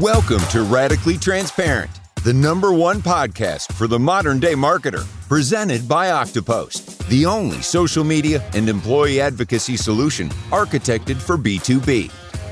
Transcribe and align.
Welcome 0.00 0.40
to 0.50 0.62
Radically 0.64 1.16
Transparent, 1.16 1.88
the 2.24 2.32
number 2.32 2.72
one 2.72 3.00
podcast 3.00 3.72
for 3.74 3.86
the 3.86 3.96
modern 3.96 4.40
day 4.40 4.54
marketer, 4.54 5.06
presented 5.28 5.88
by 5.88 6.08
Oktopost, 6.08 7.06
the 7.06 7.24
only 7.24 7.62
social 7.62 8.02
media 8.02 8.42
and 8.54 8.68
employee 8.68 9.20
advocacy 9.20 9.76
solution 9.76 10.30
architected 10.50 11.14
for 11.14 11.38
B2B. 11.38 12.10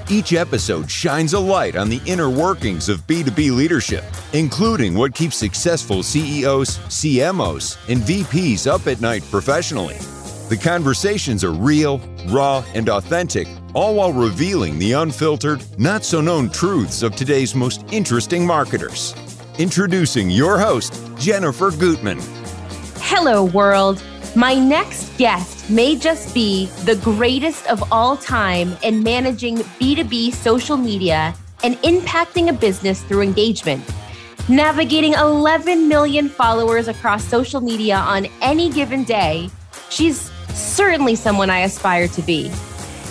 Each 0.09 0.35
episode 0.35 0.89
shines 0.89 1.33
a 1.33 1.41
light 1.41 1.75
on 1.75 1.89
the 1.89 2.01
inner 2.07 2.31
workings 2.31 2.89
of 2.89 3.05
B2B 3.09 3.51
leadership, 3.57 4.05
including 4.33 4.95
what 4.95 5.13
keeps 5.13 5.37
successful 5.37 6.05
CEOs, 6.05 6.79
CMOs, 6.79 7.77
and 7.91 8.03
VPs 8.03 8.69
up 8.69 8.87
at 8.87 9.01
night 9.01 9.25
professionally. 9.33 9.97
The 10.49 10.61
conversations 10.63 11.43
are 11.43 11.51
real, 11.51 11.99
raw, 12.29 12.63
and 12.75 12.89
authentic, 12.89 13.49
all 13.75 13.95
while 13.95 14.13
revealing 14.13 14.79
the 14.79 14.93
unfiltered, 14.93 15.65
not 15.79 16.05
so 16.05 16.21
known 16.21 16.51
truths 16.51 17.03
of 17.03 17.17
today's 17.17 17.55
most 17.55 17.85
interesting 17.91 18.47
marketers. 18.47 19.15
Introducing 19.59 20.31
your 20.31 20.59
host, 20.59 21.01
Jennifer 21.19 21.71
Gutman. 21.71 22.19
Hello, 22.97 23.45
world. 23.45 24.03
My 24.35 24.55
next 24.55 25.17
guest 25.19 25.69
may 25.69 25.97
just 25.97 26.35
be 26.35 26.67
the 26.85 26.97
greatest 26.97 27.67
of 27.67 27.83
all 27.93 28.17
time 28.17 28.77
in 28.83 29.03
managing 29.03 29.59
B2B 29.59 30.33
social 30.33 30.77
media 30.77 31.35
and 31.63 31.77
impacting 31.83 32.49
a 32.49 32.53
business 32.53 33.03
through 33.03 33.21
engagement. 33.21 33.85
Navigating 34.49 35.13
11 35.13 35.87
million 35.87 36.29
followers 36.29 36.89
across 36.89 37.25
social 37.25 37.61
media 37.61 37.97
on 37.97 38.27
any 38.41 38.71
given 38.71 39.05
day, 39.05 39.51
she's 39.91 40.31
certainly 40.49 41.15
someone 41.15 41.51
I 41.51 41.61
aspire 41.61 42.09
to 42.09 42.23
be. 42.23 42.51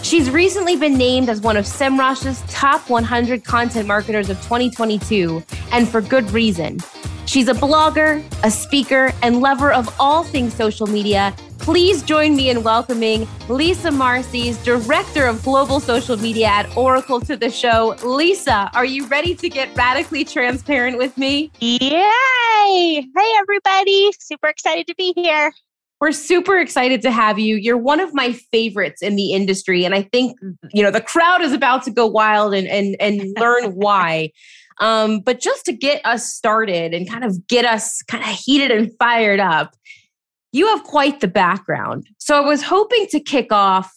She's 0.03 0.29
recently 0.29 0.75
been 0.75 0.97
named 0.97 1.29
as 1.29 1.41
one 1.41 1.55
of 1.57 1.65
SEMrush's 1.65 2.43
top 2.51 2.89
100 2.89 3.45
content 3.45 3.87
marketers 3.87 4.29
of 4.29 4.37
2022, 4.37 5.43
and 5.71 5.87
for 5.87 6.01
good 6.01 6.29
reason. 6.31 6.79
She's 7.27 7.47
a 7.47 7.53
blogger, 7.53 8.23
a 8.43 8.51
speaker, 8.51 9.13
and 9.21 9.41
lover 9.41 9.71
of 9.71 9.93
all 9.99 10.23
things 10.23 10.53
social 10.55 10.87
media. 10.87 11.33
Please 11.59 12.01
join 12.01 12.35
me 12.35 12.49
in 12.49 12.63
welcoming 12.63 13.27
Lisa 13.47 13.91
Marcyes, 13.91 14.57
Director 14.63 15.27
of 15.27 15.43
Global 15.43 15.79
Social 15.79 16.17
Media 16.17 16.47
at 16.47 16.75
Oracle, 16.75 17.21
to 17.21 17.37
the 17.37 17.51
show. 17.51 17.95
Lisa, 18.03 18.71
are 18.73 18.85
you 18.85 19.05
ready 19.05 19.35
to 19.35 19.47
get 19.47 19.73
radically 19.77 20.25
transparent 20.25 20.97
with 20.97 21.15
me? 21.17 21.51
Yay! 21.59 21.79
Hey, 21.91 23.33
everybody. 23.37 24.11
Super 24.19 24.47
excited 24.47 24.87
to 24.87 24.95
be 24.95 25.13
here. 25.15 25.53
We're 26.01 26.11
super 26.11 26.57
excited 26.57 27.03
to 27.03 27.11
have 27.11 27.37
you. 27.37 27.55
You're 27.55 27.77
one 27.77 27.99
of 27.99 28.11
my 28.13 28.33
favorites 28.33 29.03
in 29.03 29.15
the 29.15 29.33
industry. 29.33 29.85
And 29.85 29.93
I 29.93 30.01
think, 30.01 30.37
you 30.73 30.81
know, 30.81 30.89
the 30.89 30.99
crowd 30.99 31.41
is 31.41 31.53
about 31.53 31.83
to 31.83 31.91
go 31.91 32.07
wild 32.07 32.55
and 32.55 32.67
and 32.67 32.97
and 32.99 33.31
learn 33.39 33.65
why. 33.75 34.31
Um, 34.79 35.19
but 35.19 35.39
just 35.39 35.63
to 35.65 35.73
get 35.73 36.03
us 36.03 36.33
started 36.33 36.95
and 36.95 37.07
kind 37.07 37.23
of 37.23 37.47
get 37.47 37.65
us 37.65 38.01
kind 38.03 38.23
of 38.23 38.29
heated 38.29 38.71
and 38.71 38.91
fired 38.97 39.39
up, 39.39 39.75
you 40.51 40.67
have 40.67 40.83
quite 40.83 41.19
the 41.19 41.27
background. 41.27 42.07
So 42.17 42.35
I 42.35 42.41
was 42.41 42.63
hoping 42.63 43.05
to 43.11 43.19
kick 43.19 43.51
off 43.51 43.93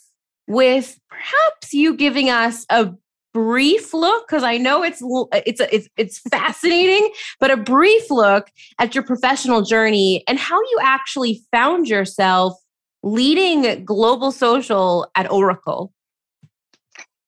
with 0.46 0.98
perhaps 1.08 1.72
you 1.72 1.96
giving 1.96 2.28
us 2.28 2.66
a 2.68 2.92
brief 3.34 3.92
look 3.92 4.26
because 4.26 4.44
I 4.44 4.56
know 4.56 4.82
it's 4.82 5.02
it's 5.44 5.60
it's 5.60 5.88
it's 5.98 6.18
fascinating, 6.30 7.10
but 7.40 7.50
a 7.50 7.56
brief 7.56 8.10
look 8.10 8.50
at 8.78 8.94
your 8.94 9.04
professional 9.04 9.60
journey 9.60 10.24
and 10.26 10.38
how 10.38 10.56
you 10.56 10.78
actually 10.80 11.42
found 11.50 11.88
yourself 11.88 12.54
leading 13.02 13.84
global 13.84 14.32
social 14.32 15.10
at 15.14 15.30
Oracle. 15.30 15.92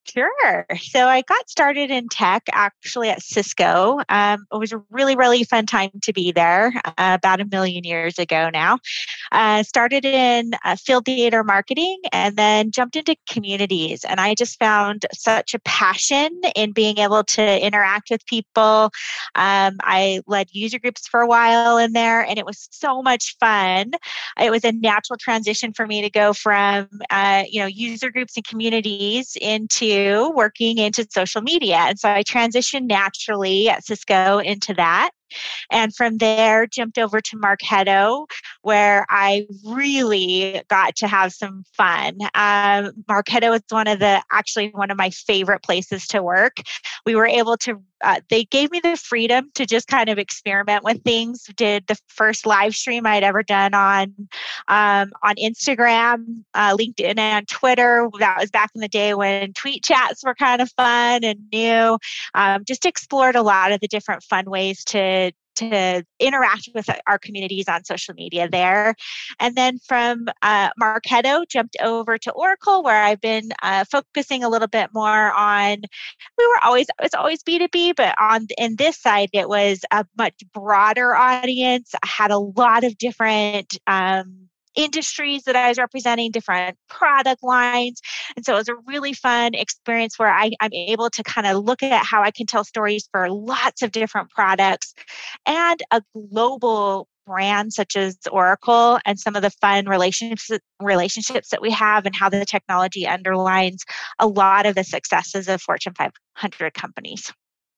Sure. 0.08 0.66
So 0.78 1.08
I 1.08 1.22
got 1.22 1.48
started 1.48 1.90
in 1.90 2.08
tech 2.08 2.44
actually 2.52 3.10
at 3.10 3.22
Cisco. 3.22 4.00
Um, 4.08 4.46
it 4.52 4.56
was 4.56 4.72
a 4.72 4.82
really, 4.90 5.16
really 5.16 5.42
fun 5.44 5.66
time 5.66 5.90
to 6.02 6.12
be 6.12 6.32
there 6.32 6.72
uh, 6.84 6.92
about 6.96 7.40
a 7.40 7.44
million 7.44 7.84
years 7.84 8.18
ago 8.18 8.50
now. 8.52 8.78
Uh, 9.32 9.62
started 9.62 10.04
in 10.04 10.52
uh, 10.64 10.76
field 10.76 11.06
theater 11.06 11.42
marketing 11.42 12.00
and 12.12 12.36
then 12.36 12.70
jumped 12.70 12.96
into 12.96 13.16
communities. 13.28 14.04
And 14.04 14.20
I 14.20 14.34
just 14.34 14.58
found 14.58 15.06
such 15.12 15.54
a 15.54 15.58
passion 15.60 16.40
in 16.54 16.72
being 16.72 16.98
able 16.98 17.24
to 17.24 17.64
interact 17.64 18.10
with 18.10 18.24
people. 18.26 18.90
Um, 19.34 19.76
I 19.82 20.20
led 20.26 20.48
user 20.52 20.78
groups 20.78 21.08
for 21.08 21.20
a 21.20 21.26
while 21.26 21.78
in 21.78 21.92
there, 21.92 22.22
and 22.22 22.38
it 22.38 22.46
was 22.46 22.68
so 22.70 23.02
much 23.02 23.36
fun. 23.40 23.92
It 24.40 24.50
was 24.50 24.64
a 24.64 24.72
natural 24.72 25.16
transition 25.18 25.72
for 25.72 25.86
me 25.86 26.02
to 26.02 26.10
go 26.10 26.32
from, 26.32 26.88
uh, 27.10 27.44
you 27.50 27.60
know, 27.60 27.66
user 27.66 28.10
groups 28.10 28.36
and 28.36 28.46
communities 28.46 29.36
into 29.40 29.95
working 30.34 30.78
into 30.78 31.06
social 31.10 31.42
media. 31.42 31.76
And 31.76 31.98
so 31.98 32.08
I 32.10 32.22
transitioned 32.22 32.86
naturally 32.86 33.68
at 33.68 33.84
Cisco 33.84 34.38
into 34.38 34.74
that. 34.74 35.10
And 35.70 35.94
from 35.94 36.18
there, 36.18 36.66
jumped 36.66 36.98
over 36.98 37.20
to 37.20 37.36
Marketo, 37.36 38.26
where 38.62 39.06
I 39.08 39.46
really 39.64 40.62
got 40.68 40.96
to 40.96 41.08
have 41.08 41.32
some 41.32 41.64
fun. 41.76 42.18
Um, 42.34 42.92
Marketo 43.08 43.54
is 43.54 43.62
one 43.70 43.88
of 43.88 43.98
the, 43.98 44.22
actually, 44.30 44.68
one 44.68 44.90
of 44.90 44.96
my 44.96 45.10
favorite 45.10 45.62
places 45.62 46.06
to 46.08 46.22
work. 46.22 46.58
We 47.04 47.14
were 47.14 47.26
able 47.26 47.56
to, 47.58 47.80
uh, 48.02 48.20
they 48.28 48.44
gave 48.44 48.70
me 48.70 48.80
the 48.80 48.96
freedom 48.96 49.50
to 49.54 49.66
just 49.66 49.88
kind 49.88 50.08
of 50.08 50.18
experiment 50.18 50.84
with 50.84 51.02
things. 51.02 51.44
Did 51.56 51.86
the 51.86 51.98
first 52.08 52.46
live 52.46 52.74
stream 52.74 53.06
I'd 53.06 53.22
ever 53.22 53.42
done 53.42 53.74
on, 53.74 54.14
um, 54.68 55.12
on 55.22 55.34
Instagram, 55.36 56.44
uh, 56.54 56.76
LinkedIn, 56.76 57.18
and 57.18 57.48
Twitter. 57.48 58.08
That 58.18 58.38
was 58.40 58.50
back 58.50 58.70
in 58.74 58.80
the 58.80 58.88
day 58.88 59.14
when 59.14 59.52
tweet 59.54 59.82
chats 59.82 60.22
were 60.24 60.34
kind 60.34 60.60
of 60.60 60.70
fun 60.72 61.24
and 61.24 61.40
new. 61.52 61.98
Um, 62.34 62.64
just 62.64 62.84
explored 62.86 63.36
a 63.36 63.42
lot 63.42 63.72
of 63.72 63.80
the 63.80 63.88
different 63.88 64.22
fun 64.22 64.44
ways 64.50 64.84
to 64.84 65.15
to 65.56 66.04
interact 66.20 66.70
with 66.74 66.88
our 67.06 67.18
communities 67.18 67.68
on 67.68 67.84
social 67.84 68.14
media 68.14 68.48
there. 68.48 68.94
And 69.40 69.54
then 69.54 69.78
from 69.78 70.26
uh, 70.42 70.70
Marketo, 70.80 71.46
jumped 71.48 71.76
over 71.82 72.18
to 72.18 72.32
Oracle, 72.32 72.82
where 72.82 73.02
I've 73.02 73.20
been 73.20 73.50
uh, 73.62 73.84
focusing 73.90 74.44
a 74.44 74.48
little 74.48 74.68
bit 74.68 74.90
more 74.94 75.32
on. 75.32 75.82
We 76.38 76.46
were 76.46 76.64
always 76.64 76.86
it's 77.02 77.14
always 77.14 77.42
B 77.42 77.58
two 77.58 77.68
B, 77.68 77.92
but 77.92 78.14
on 78.20 78.46
in 78.56 78.76
this 78.76 78.98
side, 78.98 79.30
it 79.32 79.48
was 79.48 79.80
a 79.90 80.06
much 80.16 80.34
broader 80.52 81.14
audience. 81.14 81.94
I 82.02 82.06
had 82.06 82.30
a 82.30 82.38
lot 82.38 82.84
of 82.84 82.96
different. 82.98 83.76
Um, 83.86 84.48
industries 84.76 85.44
that 85.44 85.56
I 85.56 85.68
was 85.68 85.78
representing, 85.78 86.30
different 86.30 86.76
product 86.88 87.42
lines. 87.42 88.00
And 88.36 88.44
so 88.44 88.54
it 88.54 88.58
was 88.58 88.68
a 88.68 88.76
really 88.86 89.12
fun 89.12 89.54
experience 89.54 90.18
where 90.18 90.32
I, 90.32 90.52
I'm 90.60 90.72
able 90.72 91.10
to 91.10 91.22
kind 91.22 91.46
of 91.46 91.64
look 91.64 91.82
at 91.82 92.04
how 92.04 92.22
I 92.22 92.30
can 92.30 92.46
tell 92.46 92.64
stories 92.64 93.08
for 93.10 93.30
lots 93.30 93.82
of 93.82 93.92
different 93.92 94.30
products 94.30 94.94
and 95.46 95.82
a 95.90 96.02
global 96.14 97.08
brand 97.26 97.72
such 97.72 97.96
as 97.96 98.16
Oracle 98.30 99.00
and 99.04 99.18
some 99.18 99.34
of 99.34 99.42
the 99.42 99.50
fun 99.50 99.86
relationships 99.86 100.50
relationships 100.80 101.48
that 101.50 101.60
we 101.60 101.70
have 101.72 102.06
and 102.06 102.14
how 102.14 102.28
the 102.28 102.44
technology 102.44 103.06
underlines 103.06 103.84
a 104.20 104.26
lot 104.26 104.64
of 104.64 104.76
the 104.76 104.84
successes 104.84 105.48
of 105.48 105.60
Fortune 105.60 105.92
500 105.94 106.74
companies. 106.74 107.32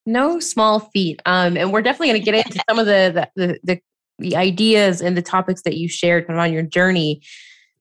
No 0.05 0.41
small 0.41 0.81
feat. 0.81 1.21
Um, 1.27 1.57
and 1.57 1.73
we're 1.73 1.83
definitely 1.83 2.09
going 2.09 2.21
to 2.21 2.25
get 2.25 2.47
into 2.47 2.63
some 2.69 2.79
of 2.79 2.87
the, 2.87 3.29
the, 3.37 3.59
the 3.63 3.81
the 4.19 4.37
ideas 4.37 5.01
and 5.01 5.17
the 5.17 5.23
topics 5.23 5.63
that 5.63 5.77
you 5.77 5.89
shared 5.89 6.27
kind 6.27 6.39
of 6.39 6.43
on 6.43 6.53
your 6.53 6.63
journey. 6.63 7.23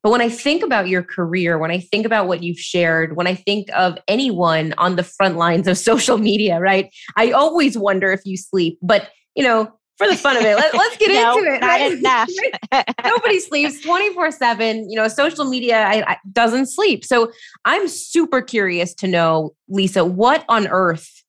But 0.04 0.12
when 0.12 0.22
I 0.22 0.30
think 0.30 0.64
about 0.64 0.88
your 0.88 1.04
career, 1.04 1.58
when 1.58 1.72
I 1.72 1.80
think 1.80 2.06
about 2.06 2.28
what 2.28 2.44
you've 2.44 2.60
shared, 2.60 3.16
when 3.16 3.28
I 3.28 3.36
think 3.36 3.68
of 3.76 3.98
anyone 4.08 4.74
on 4.78 4.96
the 4.96 5.04
front 5.04 5.38
lines 5.38 5.68
of 5.68 5.78
social 5.90 6.18
media, 6.18 6.60
right? 6.60 6.94
I 7.16 7.32
always 7.32 7.78
wonder 7.78 8.12
if 8.12 8.22
you 8.26 8.38
sleep. 8.38 8.78
But, 8.82 9.10
you 9.36 9.44
know, 9.44 9.72
for 9.98 10.08
the 10.08 10.16
fun 10.16 10.38
of 10.38 10.44
it, 10.44 10.56
let, 10.56 10.74
us 10.74 10.98
get 10.98 11.10
no, 11.14 11.38
into 11.38 11.52
it. 11.52 11.62
Right? 11.62 12.96
Nobody 13.04 13.40
sleeps 13.40 13.82
24 13.82 14.32
7. 14.32 14.90
You 14.90 14.96
know, 14.96 15.08
social 15.08 15.46
media 15.46 15.86
I, 15.86 16.12
I, 16.12 16.18
doesn't 16.32 16.68
sleep. 16.68 17.04
So 17.04 17.32
I'm 17.66 17.88
super 17.88 18.42
curious 18.42 18.94
to 18.96 19.08
know, 19.08 19.56
Lisa, 19.68 20.06
what 20.06 20.46
on 20.48 20.68
earth 20.68 21.24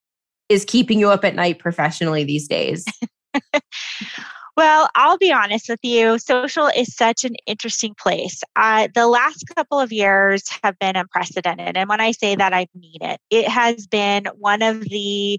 is 0.48 0.64
keeping 0.66 0.98
you 0.98 1.10
up 1.10 1.24
at 1.24 1.34
night 1.34 1.58
professionally 1.58 2.24
these 2.24 2.46
days? 2.46 2.84
Well, 4.58 4.88
I'll 4.96 5.18
be 5.18 5.30
honest 5.30 5.68
with 5.68 5.78
you. 5.84 6.18
Social 6.18 6.66
is 6.66 6.96
such 6.96 7.22
an 7.22 7.36
interesting 7.46 7.94
place. 7.94 8.42
Uh, 8.56 8.88
the 8.92 9.06
last 9.06 9.44
couple 9.54 9.78
of 9.78 9.92
years 9.92 10.42
have 10.64 10.76
been 10.80 10.96
unprecedented. 10.96 11.76
And 11.76 11.88
when 11.88 12.00
I 12.00 12.10
say 12.10 12.34
that, 12.34 12.52
I 12.52 12.66
mean 12.74 12.98
it. 13.00 13.20
It 13.30 13.46
has 13.46 13.86
been 13.86 14.24
one 14.36 14.62
of 14.62 14.80
the 14.80 15.38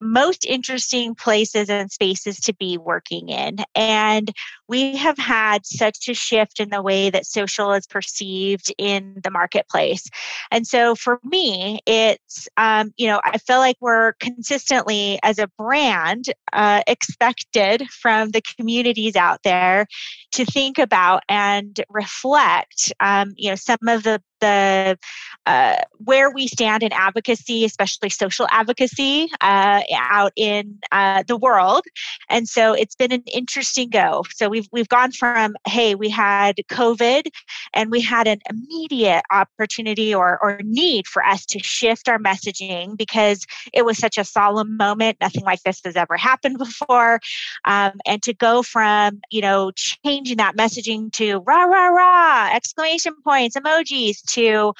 most 0.00 0.44
interesting 0.44 1.14
places 1.14 1.68
and 1.68 1.90
spaces 1.90 2.40
to 2.40 2.54
be 2.54 2.78
working 2.78 3.28
in. 3.28 3.58
And 3.74 4.32
we 4.68 4.96
have 4.96 5.18
had 5.18 5.66
such 5.66 6.08
a 6.08 6.14
shift 6.14 6.60
in 6.60 6.70
the 6.70 6.82
way 6.82 7.10
that 7.10 7.26
social 7.26 7.72
is 7.72 7.86
perceived 7.86 8.72
in 8.78 9.20
the 9.22 9.30
marketplace. 9.30 10.08
And 10.50 10.66
so 10.66 10.94
for 10.94 11.20
me, 11.24 11.80
it's, 11.86 12.48
um, 12.56 12.92
you 12.96 13.08
know, 13.08 13.20
I 13.24 13.38
feel 13.38 13.58
like 13.58 13.76
we're 13.80 14.14
consistently, 14.14 15.18
as 15.22 15.38
a 15.38 15.48
brand, 15.58 16.26
uh, 16.52 16.82
expected 16.86 17.88
from 17.90 18.30
the 18.30 18.42
communities 18.56 19.16
out 19.16 19.40
there 19.42 19.86
to 20.32 20.44
think 20.44 20.78
about 20.78 21.22
and 21.28 21.78
reflect, 21.88 22.92
um, 23.00 23.34
you 23.36 23.50
know, 23.50 23.56
some 23.56 23.88
of 23.88 24.02
the 24.02 24.22
the 24.40 24.98
uh, 25.46 25.76
where 26.04 26.30
we 26.30 26.46
stand 26.46 26.82
in 26.82 26.92
advocacy, 26.92 27.64
especially 27.64 28.10
social 28.10 28.46
advocacy, 28.50 29.28
uh, 29.40 29.82
out 29.94 30.32
in 30.36 30.78
uh, 30.92 31.22
the 31.26 31.36
world. 31.36 31.82
And 32.28 32.48
so 32.48 32.72
it's 32.72 32.94
been 32.94 33.10
an 33.10 33.22
interesting 33.32 33.88
go. 33.90 34.24
So 34.34 34.48
we've 34.48 34.68
we've 34.70 34.88
gone 34.88 35.12
from 35.12 35.56
hey, 35.66 35.94
we 35.94 36.08
had 36.10 36.56
COVID, 36.70 37.28
and 37.74 37.90
we 37.90 38.00
had 38.00 38.28
an 38.28 38.38
immediate 38.48 39.22
opportunity 39.30 40.14
or 40.14 40.38
or 40.42 40.60
need 40.62 41.06
for 41.06 41.24
us 41.24 41.46
to 41.46 41.58
shift 41.62 42.08
our 42.08 42.18
messaging 42.18 42.96
because 42.96 43.44
it 43.72 43.84
was 43.84 43.98
such 43.98 44.18
a 44.18 44.24
solemn 44.24 44.76
moment. 44.76 45.16
Nothing 45.20 45.44
like 45.44 45.62
this 45.62 45.80
has 45.84 45.96
ever 45.96 46.16
happened 46.16 46.58
before, 46.58 47.20
um, 47.64 47.92
and 48.06 48.22
to 48.22 48.34
go 48.34 48.62
from 48.62 49.20
you 49.30 49.40
know 49.40 49.72
changing 49.74 50.36
that 50.36 50.56
messaging 50.56 51.12
to 51.12 51.38
rah 51.38 51.64
rah 51.64 51.88
rah 51.88 52.50
exclamation 52.54 53.14
points 53.24 53.56
emojis 53.56 54.22
to 54.32 54.74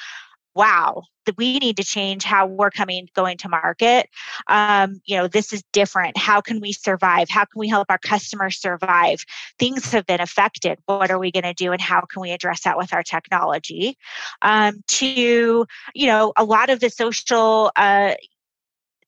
wow 0.55 1.03
we 1.37 1.59
need 1.59 1.77
to 1.77 1.83
change 1.83 2.23
how 2.23 2.45
we're 2.47 2.71
coming 2.71 3.07
going 3.15 3.37
to 3.37 3.49
market. 3.49 4.09
Um, 4.47 5.01
you 5.05 5.17
know 5.17 5.27
this 5.27 5.53
is 5.53 5.63
different. 5.71 6.17
How 6.17 6.41
can 6.41 6.59
we 6.59 6.73
survive? 6.73 7.29
How 7.29 7.45
can 7.45 7.59
we 7.59 7.67
help 7.67 7.87
our 7.89 7.97
customers 7.97 8.57
survive? 8.59 9.23
Things 9.59 9.91
have 9.91 10.05
been 10.05 10.21
affected. 10.21 10.79
What 10.85 11.11
are 11.11 11.19
we 11.19 11.31
going 11.31 11.43
to 11.43 11.53
do 11.53 11.71
and 11.71 11.81
how 11.81 12.01
can 12.01 12.21
we 12.21 12.31
address 12.31 12.63
that 12.63 12.77
with 12.77 12.93
our 12.93 13.03
technology? 13.03 13.97
Um, 14.41 14.83
to 14.87 15.65
you 15.93 16.07
know 16.07 16.33
a 16.35 16.43
lot 16.43 16.69
of 16.69 16.79
the 16.79 16.89
social 16.89 17.71
uh, 17.75 18.15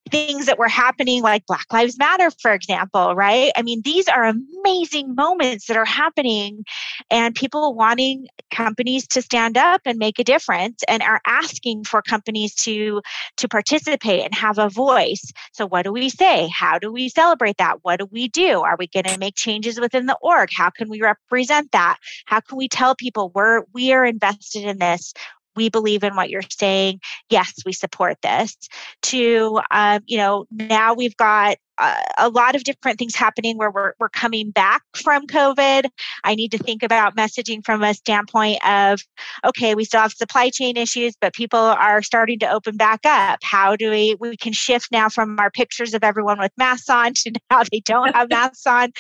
things 0.10 0.46
that 0.46 0.60
were 0.60 0.68
happening, 0.68 1.24
like 1.24 1.46
Black 1.46 1.66
Lives 1.72 1.98
Matter, 1.98 2.30
for 2.32 2.54
example, 2.54 3.16
right? 3.16 3.52
I 3.56 3.62
mean, 3.62 3.82
these 3.84 4.08
are 4.08 4.26
amazing 4.26 5.16
moments 5.16 5.68
that 5.68 5.78
are 5.78 5.86
happening, 5.86 6.66
and 7.10 7.34
people 7.34 7.74
wanting 7.74 8.28
companies 8.52 9.08
to 9.08 9.22
stand 9.22 9.58
up 9.58 9.82
and 9.86 9.98
make 9.98 10.20
a 10.20 10.24
difference 10.24 10.84
and 10.88 11.02
are 11.02 11.22
asking 11.26 11.84
for 11.86 12.02
companies 12.02 12.54
to 12.56 13.02
to 13.38 13.48
participate 13.48 14.24
and 14.24 14.36
have 14.36 14.58
a 14.58 14.70
voice. 14.70 15.32
So 15.54 15.66
what 15.66 15.84
do 15.84 15.92
we 15.92 16.10
say? 16.10 16.50
How 16.54 16.80
do 16.80 16.92
we 16.92 17.10
celebrate 17.10 17.58
that? 17.58 17.80
What 17.84 18.00
do 18.00 18.08
we 18.12 18.28
do? 18.28 18.62
Are 18.62 18.76
we 18.78 18.88
going 18.88 19.06
to 19.06 19.18
make 19.18 19.36
changes 19.36 19.80
within 19.80 20.06
the 20.06 20.18
org? 20.22 20.50
How 20.56 20.70
can 20.70 20.90
we 20.90 21.02
represent 21.02 21.72
that? 21.72 21.98
How 22.26 22.40
can 22.40 22.58
we 22.58 22.68
tell 22.68 22.96
people 22.96 23.32
we're 23.34 23.64
we 23.74 23.94
are 23.94 24.06
invested 24.06 24.64
in 24.66 24.78
this? 24.80 25.14
We 25.56 25.70
believe 25.70 26.04
in 26.04 26.16
what 26.16 26.30
you're 26.30 26.42
saying. 26.50 27.00
Yes, 27.30 27.54
we 27.66 27.74
support 27.74 28.18
this. 28.22 28.58
To, 29.04 29.62
um, 29.72 30.02
you 30.06 30.18
know, 30.18 30.46
now 30.52 30.94
we've 30.94 31.18
got 31.18 31.58
a 31.80 32.30
lot 32.30 32.56
of 32.56 32.64
different 32.64 33.00
things 33.00 33.16
happening 33.16 33.58
where 33.58 33.72
we're, 33.72 33.94
we're 34.00 34.10
coming 34.10 34.52
back 34.52 34.84
from 34.96 35.26
COVID. 35.28 35.90
I 36.24 36.36
need 36.36 36.52
to 36.52 36.58
think 36.58 36.84
about 36.84 37.16
messaging 37.16 37.66
from 37.66 37.84
a 37.84 37.94
standpoint 37.94 38.66
of, 38.66 39.02
okay, 39.46 39.74
we 39.76 39.86
still 39.86 40.02
have 40.02 40.14
supply 40.14 40.50
chain 40.50 40.78
issues, 40.78 41.16
but 41.20 41.34
people 41.34 41.60
are 41.60 42.02
starting 42.04 42.40
to 42.40 42.52
open 42.52 42.78
back 42.78 43.02
up. 43.06 43.40
How 43.44 43.76
do 43.76 43.90
we, 43.90 44.16
we 44.20 44.38
can 44.38 44.54
shift 44.54 44.92
now 44.92 45.10
from 45.10 45.40
our 45.40 45.50
pictures 45.50 45.94
of 45.94 46.04
everyone 46.04 46.40
with 46.40 46.52
masks 46.58 46.90
on 46.90 47.14
to 47.16 47.32
now 47.50 47.64
they 47.72 47.80
don't 47.80 48.16
have 48.16 48.30
masks 48.30 48.68
on. 48.68 48.92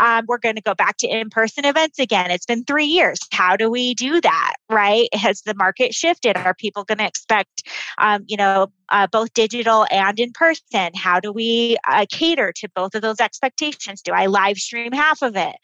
Um, 0.00 0.24
we're 0.26 0.38
going 0.38 0.56
to 0.56 0.62
go 0.62 0.74
back 0.74 0.96
to 0.98 1.08
in-person 1.08 1.64
events 1.64 1.98
again. 1.98 2.30
It's 2.30 2.46
been 2.46 2.64
three 2.64 2.86
years. 2.86 3.18
How 3.32 3.56
do 3.56 3.70
we 3.70 3.94
do 3.94 4.20
that? 4.20 4.54
Right? 4.70 5.08
Has 5.14 5.42
the 5.42 5.54
market 5.54 5.94
shifted? 5.94 6.36
Are 6.36 6.54
people 6.54 6.84
going 6.84 6.98
to 6.98 7.06
expect, 7.06 7.68
um, 7.98 8.24
you 8.26 8.36
know, 8.36 8.72
uh, 8.88 9.06
both 9.06 9.32
digital 9.34 9.86
and 9.90 10.18
in 10.18 10.32
person? 10.32 10.90
How 10.94 11.20
do 11.20 11.32
we 11.32 11.76
uh, 11.88 12.06
cater 12.10 12.52
to 12.56 12.68
both 12.74 12.94
of 12.94 13.02
those 13.02 13.20
expectations? 13.20 14.02
Do 14.02 14.12
I 14.12 14.26
live 14.26 14.58
stream 14.58 14.92
half 14.92 15.22
of 15.22 15.36
it? 15.36 15.56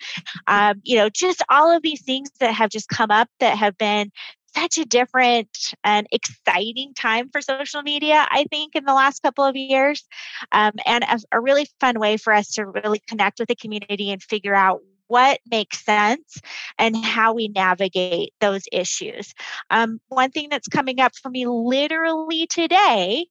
Um, 0.47 0.81
you 0.85 0.97
know, 0.97 1.09
just 1.09 1.43
all 1.49 1.75
of 1.75 1.83
these 1.83 2.03
things 2.03 2.31
that 2.41 2.55
have 2.55 2.71
just 2.71 2.89
come 2.89 3.11
up 3.11 3.29
that 3.41 3.57
have 3.57 3.77
been 3.79 4.11
such 4.55 4.79
a 4.79 4.85
different 4.85 5.75
and 5.85 6.07
exciting 6.11 6.95
time 6.95 7.29
for 7.31 7.41
social 7.41 7.83
media, 7.83 8.27
I 8.31 8.45
think, 8.51 8.75
in 8.75 8.85
the 8.85 8.95
last 8.95 9.23
couple 9.23 9.45
of 9.45 9.57
years, 9.57 10.07
um, 10.53 10.73
and 10.87 11.05
a, 11.05 11.19
a 11.33 11.41
really 11.41 11.67
fun 11.81 11.99
way 12.01 12.17
for 12.17 12.33
us 12.33 12.53
to 12.55 12.67
really 12.67 13.01
connect 13.07 13.39
with 13.39 13.49
the 13.49 13.55
community 13.55 14.11
and 14.11 14.23
figure 14.23 14.55
out 14.55 14.81
what 15.09 15.41
makes 15.51 15.85
sense 15.85 16.41
and 16.79 16.97
how 16.97 17.35
we 17.35 17.49
navigate 17.49 18.33
those 18.41 18.63
issues. 18.73 19.35
Um, 19.71 20.01
one 20.09 20.31
thing 20.31 20.49
that's 20.51 20.69
coming 20.69 21.01
up 21.01 21.15
for 21.17 21.31
me 21.31 21.47
literally 21.47 22.47
today, 22.47 23.27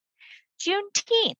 Juneteenth. 0.59 1.35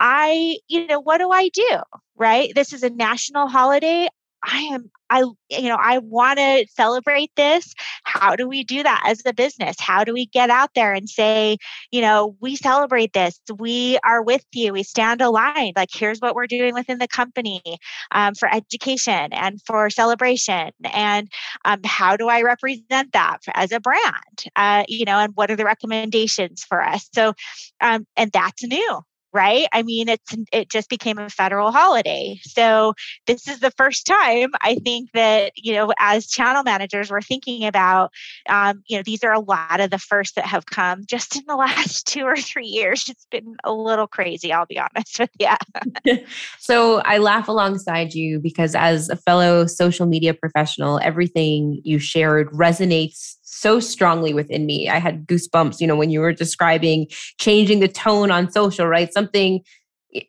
I, 0.00 0.58
you 0.68 0.86
know, 0.86 1.00
what 1.00 1.18
do 1.18 1.30
I 1.30 1.48
do? 1.48 1.78
Right? 2.16 2.54
This 2.54 2.72
is 2.72 2.82
a 2.82 2.90
national 2.90 3.48
holiday. 3.48 4.08
I 4.42 4.60
am 4.72 4.90
I 5.10 5.20
you 5.50 5.68
know 5.68 5.78
I 5.80 5.98
want 5.98 6.38
to 6.38 6.66
celebrate 6.74 7.30
this. 7.36 7.74
How 8.04 8.36
do 8.36 8.48
we 8.48 8.64
do 8.64 8.82
that 8.82 9.02
as 9.06 9.22
a 9.26 9.32
business? 9.32 9.76
How 9.80 10.04
do 10.04 10.12
we 10.12 10.26
get 10.26 10.50
out 10.50 10.70
there 10.74 10.92
and 10.92 11.08
say, 11.08 11.56
you 11.90 12.00
know, 12.00 12.36
we 12.40 12.56
celebrate 12.56 13.12
this. 13.12 13.40
We 13.58 13.98
are 14.04 14.22
with 14.22 14.44
you. 14.52 14.72
We 14.72 14.82
stand 14.82 15.20
aligned. 15.20 15.74
Like 15.76 15.90
here's 15.92 16.20
what 16.20 16.34
we're 16.34 16.46
doing 16.46 16.74
within 16.74 16.98
the 16.98 17.08
company 17.08 17.62
um, 18.10 18.34
for 18.34 18.52
education 18.52 19.32
and 19.32 19.60
for 19.66 19.90
celebration. 19.90 20.70
And 20.92 21.28
um, 21.64 21.80
how 21.84 22.16
do 22.16 22.28
I 22.28 22.42
represent 22.42 23.12
that 23.12 23.38
as 23.54 23.72
a 23.72 23.80
brand? 23.80 24.44
Uh, 24.56 24.84
you 24.88 25.04
know, 25.04 25.18
and 25.18 25.32
what 25.34 25.50
are 25.50 25.56
the 25.56 25.64
recommendations 25.64 26.64
for 26.64 26.82
us? 26.82 27.08
So, 27.14 27.32
um, 27.80 28.06
and 28.16 28.30
that's 28.32 28.64
new 28.64 29.00
right? 29.32 29.66
I 29.72 29.82
mean 29.82 30.08
it's 30.08 30.34
it 30.52 30.70
just 30.70 30.88
became 30.88 31.18
a 31.18 31.28
federal 31.28 31.72
holiday. 31.72 32.38
So 32.42 32.94
this 33.26 33.46
is 33.46 33.60
the 33.60 33.70
first 33.72 34.06
time 34.06 34.50
i 34.62 34.74
think 34.76 35.10
that 35.12 35.52
you 35.54 35.72
know 35.72 35.92
as 35.98 36.26
channel 36.26 36.62
managers 36.62 37.10
we're 37.10 37.20
thinking 37.20 37.64
about 37.64 38.10
um, 38.48 38.82
you 38.86 38.96
know 38.96 39.02
these 39.04 39.22
are 39.22 39.32
a 39.32 39.40
lot 39.40 39.80
of 39.80 39.90
the 39.90 39.98
first 39.98 40.34
that 40.34 40.46
have 40.46 40.66
come 40.66 41.02
just 41.06 41.36
in 41.36 41.42
the 41.46 41.56
last 41.68 42.06
two 42.06 42.22
or 42.22 42.36
three 42.36 42.66
years. 42.66 43.08
It's 43.08 43.26
been 43.30 43.56
a 43.64 43.72
little 43.72 44.06
crazy 44.06 44.52
i'll 44.52 44.66
be 44.66 44.78
honest 44.78 45.18
with 45.18 45.30
you 45.38 46.18
so 46.58 47.00
i 47.00 47.18
laugh 47.18 47.48
alongside 47.48 48.14
you 48.14 48.40
because 48.40 48.74
as 48.74 49.08
a 49.08 49.16
fellow 49.16 49.66
social 49.66 50.06
media 50.06 50.32
professional 50.32 50.98
everything 51.02 51.80
you 51.84 51.98
shared 51.98 52.48
resonates 52.50 53.36
so 53.50 53.80
strongly 53.80 54.34
within 54.34 54.66
me. 54.66 54.88
I 54.88 54.98
had 54.98 55.26
goosebumps, 55.26 55.80
you 55.80 55.86
know, 55.86 55.96
when 55.96 56.10
you 56.10 56.20
were 56.20 56.32
describing 56.32 57.06
changing 57.38 57.80
the 57.80 57.88
tone 57.88 58.30
on 58.30 58.50
social, 58.50 58.86
right? 58.86 59.12
Something 59.12 59.62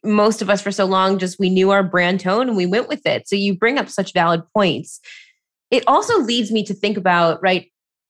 most 0.03 0.41
of 0.41 0.49
us 0.49 0.61
for 0.61 0.71
so 0.71 0.85
long 0.85 1.17
just 1.17 1.39
we 1.39 1.49
knew 1.49 1.71
our 1.71 1.83
brand 1.83 2.19
tone 2.19 2.47
and 2.47 2.57
we 2.57 2.65
went 2.65 2.87
with 2.89 3.05
it. 3.05 3.27
So 3.27 3.35
you 3.35 3.57
bring 3.57 3.77
up 3.77 3.89
such 3.89 4.13
valid 4.13 4.41
points. 4.53 4.99
It 5.71 5.83
also 5.87 6.19
leads 6.19 6.51
me 6.51 6.63
to 6.65 6.73
think 6.73 6.97
about, 6.97 7.41
right? 7.41 7.67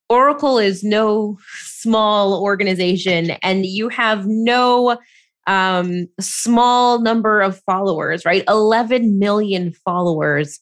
Oracle 0.09 0.57
is 0.57 0.83
no 0.83 1.37
small 1.61 2.41
organization 2.41 3.31
and 3.43 3.65
you 3.65 3.89
have 3.89 4.25
no 4.25 4.97
um, 5.45 6.07
small 6.19 6.99
number 6.99 7.41
of 7.41 7.61
followers, 7.61 8.25
right? 8.25 8.43
11 8.47 9.19
million 9.19 9.73
followers, 9.85 10.59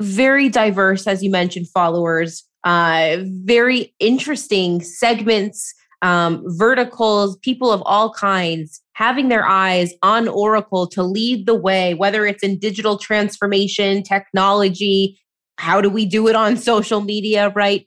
very 0.00 0.48
diverse, 0.48 1.06
as 1.06 1.22
you 1.22 1.30
mentioned, 1.30 1.68
followers 1.68 2.44
uh, 2.64 3.18
very 3.20 3.94
interesting 4.00 4.82
segments, 4.82 5.74
um, 6.02 6.42
verticals, 6.46 7.36
people 7.38 7.70
of 7.70 7.82
all 7.84 8.12
kinds 8.12 8.82
having 8.94 9.28
their 9.28 9.46
eyes 9.46 9.92
on 10.02 10.28
Oracle 10.28 10.86
to 10.86 11.02
lead 11.02 11.46
the 11.46 11.54
way, 11.54 11.94
whether 11.94 12.26
it's 12.26 12.42
in 12.42 12.58
digital 12.58 12.96
transformation, 12.96 14.02
technology, 14.02 15.18
how 15.58 15.80
do 15.80 15.90
we 15.90 16.06
do 16.06 16.28
it 16.28 16.36
on 16.36 16.56
social 16.72 17.00
media, 17.00 17.50
right? 17.54 17.86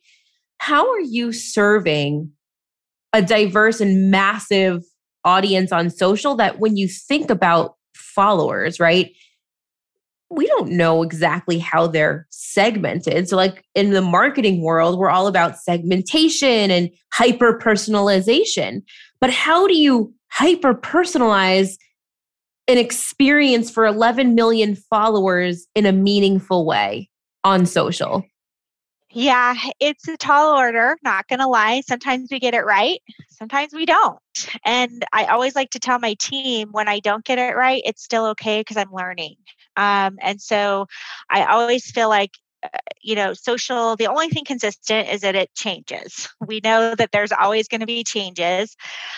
How 0.59 0.89
are 0.89 1.01
you 1.01 1.31
serving 1.31 2.31
a 3.13 3.21
diverse 3.21 3.79
and 3.79 4.11
massive 4.11 4.83
audience 5.23 5.71
on 5.71 5.89
social 5.89 6.35
that 6.35 6.59
when 6.59 6.77
you 6.77 6.87
think 6.87 7.29
about 7.29 7.75
followers, 7.95 8.79
right? 8.79 9.11
We 10.29 10.45
don't 10.47 10.71
know 10.71 11.03
exactly 11.03 11.57
how 11.57 11.87
they're 11.87 12.27
segmented. 12.29 13.29
So, 13.29 13.35
like 13.37 13.63
in 13.75 13.91
the 13.91 14.01
marketing 14.01 14.61
world, 14.61 14.99
we're 14.99 15.09
all 15.09 15.27
about 15.27 15.57
segmentation 15.57 16.71
and 16.71 16.89
hyper 17.13 17.57
personalization. 17.57 18.83
But 19.19 19.31
how 19.31 19.67
do 19.67 19.77
you 19.77 20.13
hyper 20.29 20.73
personalize 20.73 21.77
an 22.67 22.77
experience 22.77 23.71
for 23.71 23.85
11 23.85 24.35
million 24.35 24.75
followers 24.75 25.67
in 25.73 25.85
a 25.85 25.91
meaningful 25.93 26.65
way 26.65 27.09
on 27.43 27.65
social? 27.65 28.23
Yeah, 29.09 29.55
it's 29.79 30.07
a 30.09 30.17
tall 30.17 30.57
order, 30.57 30.97
not 31.01 31.27
going 31.29 31.39
to 31.39 31.47
lie. 31.47 31.81
Sometimes 31.87 32.27
we 32.29 32.39
get 32.39 32.53
it 32.53 32.65
right, 32.65 32.99
sometimes 33.29 33.73
we 33.73 33.85
don't. 33.85 34.19
And 34.65 35.05
I 35.13 35.25
always 35.25 35.55
like 35.55 35.69
to 35.71 35.79
tell 35.79 35.97
my 35.97 36.15
team 36.19 36.69
when 36.71 36.89
I 36.89 36.99
don't 36.99 37.23
get 37.23 37.39
it 37.39 37.55
right, 37.55 37.81
it's 37.85 38.03
still 38.03 38.25
okay 38.27 38.59
because 38.59 38.75
I'm 38.75 38.91
learning. 38.91 39.35
Um, 39.77 40.17
and 40.21 40.41
so 40.41 40.87
I 41.29 41.45
always 41.45 41.89
feel 41.89 42.09
like 42.09 42.31
uh, 42.63 42.69
you 43.03 43.15
know, 43.15 43.33
social, 43.33 43.95
the 43.95 44.07
only 44.07 44.29
thing 44.29 44.43
consistent 44.43 45.07
is 45.09 45.21
that 45.21 45.35
it 45.35 45.53
changes. 45.55 46.27
We 46.45 46.59
know 46.63 46.95
that 46.95 47.11
there's 47.11 47.31
always 47.31 47.67
going 47.67 47.81
to 47.81 47.85
be 47.85 48.03
changes. 48.03 48.75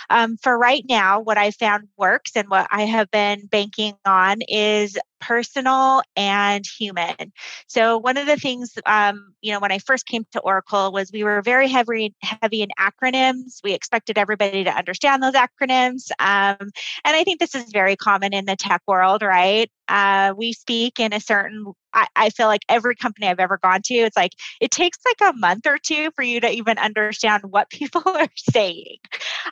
Um, 0.09 0.37
for 0.37 0.57
right 0.57 0.83
now, 0.89 1.21
what 1.21 1.37
I 1.37 1.51
found 1.51 1.87
works 1.97 2.31
and 2.35 2.49
what 2.49 2.67
I 2.71 2.83
have 2.83 3.09
been 3.11 3.45
banking 3.47 3.93
on 4.05 4.39
is 4.49 4.97
personal 5.19 6.01
and 6.15 6.65
human. 6.65 7.31
So 7.67 7.97
one 7.97 8.17
of 8.17 8.27
the 8.27 8.37
things, 8.37 8.73
um, 8.85 9.33
you 9.41 9.51
know, 9.51 9.59
when 9.59 9.71
I 9.71 9.79
first 9.79 10.05
came 10.05 10.25
to 10.31 10.39
Oracle 10.41 10.91
was 10.91 11.11
we 11.11 11.23
were 11.23 11.41
very 11.41 11.67
heavy 11.67 12.15
heavy 12.21 12.61
in 12.61 12.69
acronyms. 12.79 13.59
We 13.63 13.73
expected 13.73 14.17
everybody 14.17 14.63
to 14.63 14.71
understand 14.71 15.23
those 15.23 15.33
acronyms, 15.33 16.11
um, 16.19 16.57
and 16.59 17.15
I 17.15 17.23
think 17.23 17.39
this 17.39 17.55
is 17.55 17.71
very 17.71 17.95
common 17.95 18.33
in 18.33 18.45
the 18.45 18.55
tech 18.55 18.81
world, 18.87 19.21
right? 19.21 19.69
Uh, 19.87 20.33
we 20.37 20.53
speak 20.53 20.99
in 20.99 21.13
a 21.13 21.19
certain 21.19 21.73
I, 21.93 22.07
I, 22.15 22.29
feel 22.29 22.47
like 22.47 22.61
every 22.69 22.95
company 22.95 23.27
I've 23.27 23.39
ever 23.39 23.57
gone 23.57 23.81
to, 23.85 23.93
it's 23.95 24.17
like 24.17 24.33
it 24.61 24.71
takes 24.71 24.97
like 25.05 25.33
a 25.33 25.37
month 25.37 25.65
or 25.65 25.77
two 25.77 26.11
for 26.15 26.23
you 26.23 26.39
to 26.41 26.51
even 26.51 26.77
understand 26.77 27.43
what 27.43 27.69
people 27.71 28.03
are 28.05 28.27
saying. 28.35 28.97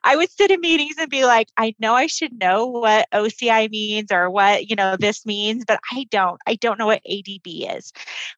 I 0.03 0.15
would 0.15 0.31
sit 0.31 0.51
in 0.51 0.61
meetings 0.61 0.95
and 0.99 1.09
be 1.09 1.25
like, 1.25 1.47
I 1.57 1.75
know 1.79 1.93
I 1.93 2.07
should 2.07 2.37
know 2.37 2.67
what 2.67 3.07
OCI 3.13 3.69
means 3.69 4.11
or 4.11 4.29
what, 4.29 4.69
you 4.69 4.75
know, 4.75 4.95
this 4.99 5.25
means, 5.25 5.56
but 5.65 5.79
I 5.93 6.05
don't. 6.09 6.39
I 6.45 6.55
don't 6.55 6.77
know 6.77 6.87
what 6.87 7.01
ADB 7.09 7.77
is. 7.77 7.91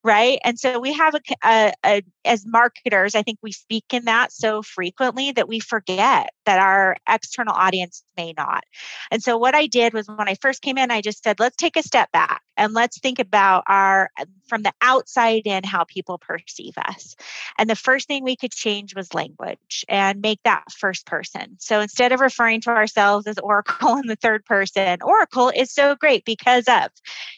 Right. 0.03 0.39
And 0.43 0.59
so 0.59 0.79
we 0.79 0.93
have 0.93 1.15
a, 1.15 1.19
a, 1.43 1.73
a 1.85 2.01
as 2.25 2.45
marketers, 2.45 3.15
I 3.15 3.23
think 3.23 3.39
we 3.41 3.51
speak 3.51 3.85
in 3.91 4.05
that 4.05 4.31
so 4.31 4.61
frequently 4.61 5.31
that 5.31 5.47
we 5.47 5.59
forget 5.59 6.29
that 6.49 6.57
our 6.57 6.97
external 7.07 7.53
audience 7.53 8.03
may 8.17 8.33
not. 8.35 8.63
And 9.11 9.21
so 9.21 9.37
what 9.37 9.53
I 9.53 9.67
did 9.67 9.93
was 9.93 10.07
when 10.07 10.27
I 10.27 10.33
first 10.33 10.63
came 10.63 10.79
in, 10.79 10.89
I 10.89 10.99
just 10.99 11.23
said, 11.23 11.39
let's 11.39 11.55
take 11.55 11.77
a 11.77 11.83
step 11.83 12.11
back 12.11 12.41
and 12.57 12.73
let's 12.73 12.99
think 12.99 13.19
about 13.19 13.63
our 13.67 14.09
from 14.47 14.63
the 14.63 14.73
outside 14.81 15.43
in 15.45 15.63
how 15.63 15.83
people 15.83 16.17
perceive 16.17 16.73
us. 16.77 17.15
And 17.59 17.69
the 17.69 17.75
first 17.75 18.07
thing 18.07 18.23
we 18.23 18.35
could 18.35 18.51
change 18.51 18.95
was 18.95 19.13
language 19.13 19.85
and 19.87 20.21
make 20.21 20.39
that 20.43 20.63
first 20.71 21.05
person. 21.05 21.55
So 21.59 21.81
instead 21.81 22.11
of 22.11 22.19
referring 22.19 22.61
to 22.61 22.71
ourselves 22.71 23.27
as 23.27 23.37
Oracle 23.37 23.97
in 23.99 24.07
the 24.07 24.15
third 24.15 24.43
person, 24.45 25.03
Oracle 25.03 25.51
is 25.55 25.71
so 25.71 25.95
great 25.95 26.25
because 26.25 26.65
of. 26.67 26.89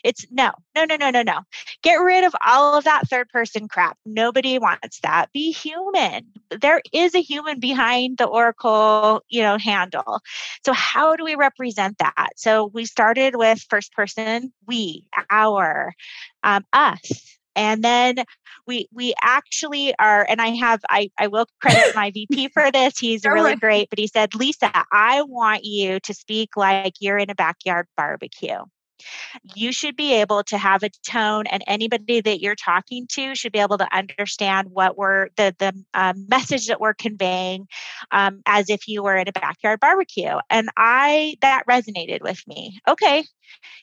It's 0.06 0.26
no, 0.32 0.52
no, 0.74 0.86
no, 0.86 0.96
no, 0.96 1.10
no, 1.10 1.22
no. 1.22 1.40
Get 1.84 1.96
rid 1.96 2.24
of 2.24 2.34
all 2.48 2.78
of 2.78 2.86
that 2.86 3.10
third 3.10 3.28
person 3.28 3.68
crap. 3.68 3.98
Nobody 4.06 4.58
wants 4.58 5.02
that. 5.02 5.32
Be 5.34 5.52
human. 5.52 6.28
There 6.62 6.82
is 6.94 7.14
a 7.14 7.22
human 7.22 7.60
behind 7.60 8.18
the 8.18 8.26
Oracle, 8.26 9.01
you 9.30 9.42
know, 9.42 9.58
handle. 9.58 10.22
So 10.66 10.74
how 10.74 11.16
do 11.16 11.24
we 11.24 11.36
represent 11.36 11.98
that? 12.00 12.30
So 12.36 12.66
we 12.74 12.86
started 12.86 13.36
with 13.36 13.66
first 13.70 13.94
person, 13.94 14.54
we, 14.68 15.08
our, 15.30 15.94
um, 16.44 16.66
us 16.74 17.38
and 17.56 17.84
then 17.84 18.16
we 18.68 18.88
we 18.94 19.14
actually 19.22 19.94
are 20.00 20.26
and 20.30 20.42
i 20.42 20.48
have 20.50 20.80
i 20.90 21.10
i 21.18 21.28
will 21.28 21.46
credit 21.62 21.96
my 21.96 22.12
vp 22.12 22.50
for 22.50 22.72
this 22.74 22.98
he's 22.98 23.26
really 23.26 23.56
great 23.56 23.90
but 23.90 24.00
he 24.00 24.08
said 24.08 24.34
lisa 24.36 24.72
i 24.92 25.22
want 25.24 25.64
you 25.64 26.00
to 26.00 26.14
speak 26.14 26.56
like 26.56 26.94
you're 27.00 27.18
in 27.18 27.30
a 27.30 27.36
backyard 27.36 27.88
barbecue 27.98 28.60
you 29.56 29.72
should 29.72 29.96
be 29.96 30.14
able 30.14 30.44
to 30.44 30.58
have 30.58 30.84
a 30.84 30.90
tone 31.06 31.48
and 31.48 31.64
anybody 31.68 32.22
that 32.22 32.42
you're 32.42 32.56
talking 32.56 33.08
to 33.12 33.36
should 33.36 33.52
be 33.52 33.60
able 33.60 33.78
to 33.78 33.88
understand 33.96 34.68
what 34.72 34.98
we're 34.98 35.30
the 35.38 35.56
the 35.60 35.74
um, 35.94 36.26
message 36.30 36.68
that 36.68 36.80
we're 36.80 36.94
conveying 36.94 37.68
um, 38.12 38.42
as 38.46 38.70
if 38.70 38.88
you 38.88 39.04
were 39.04 39.18
at 39.18 39.30
a 39.30 39.34
backyard 39.34 39.80
barbecue 39.80 40.38
and 40.50 40.70
i 40.78 41.36
that 41.42 41.64
resonated 41.70 42.22
with 42.22 42.42
me. 42.48 42.80
Okay 42.88 43.26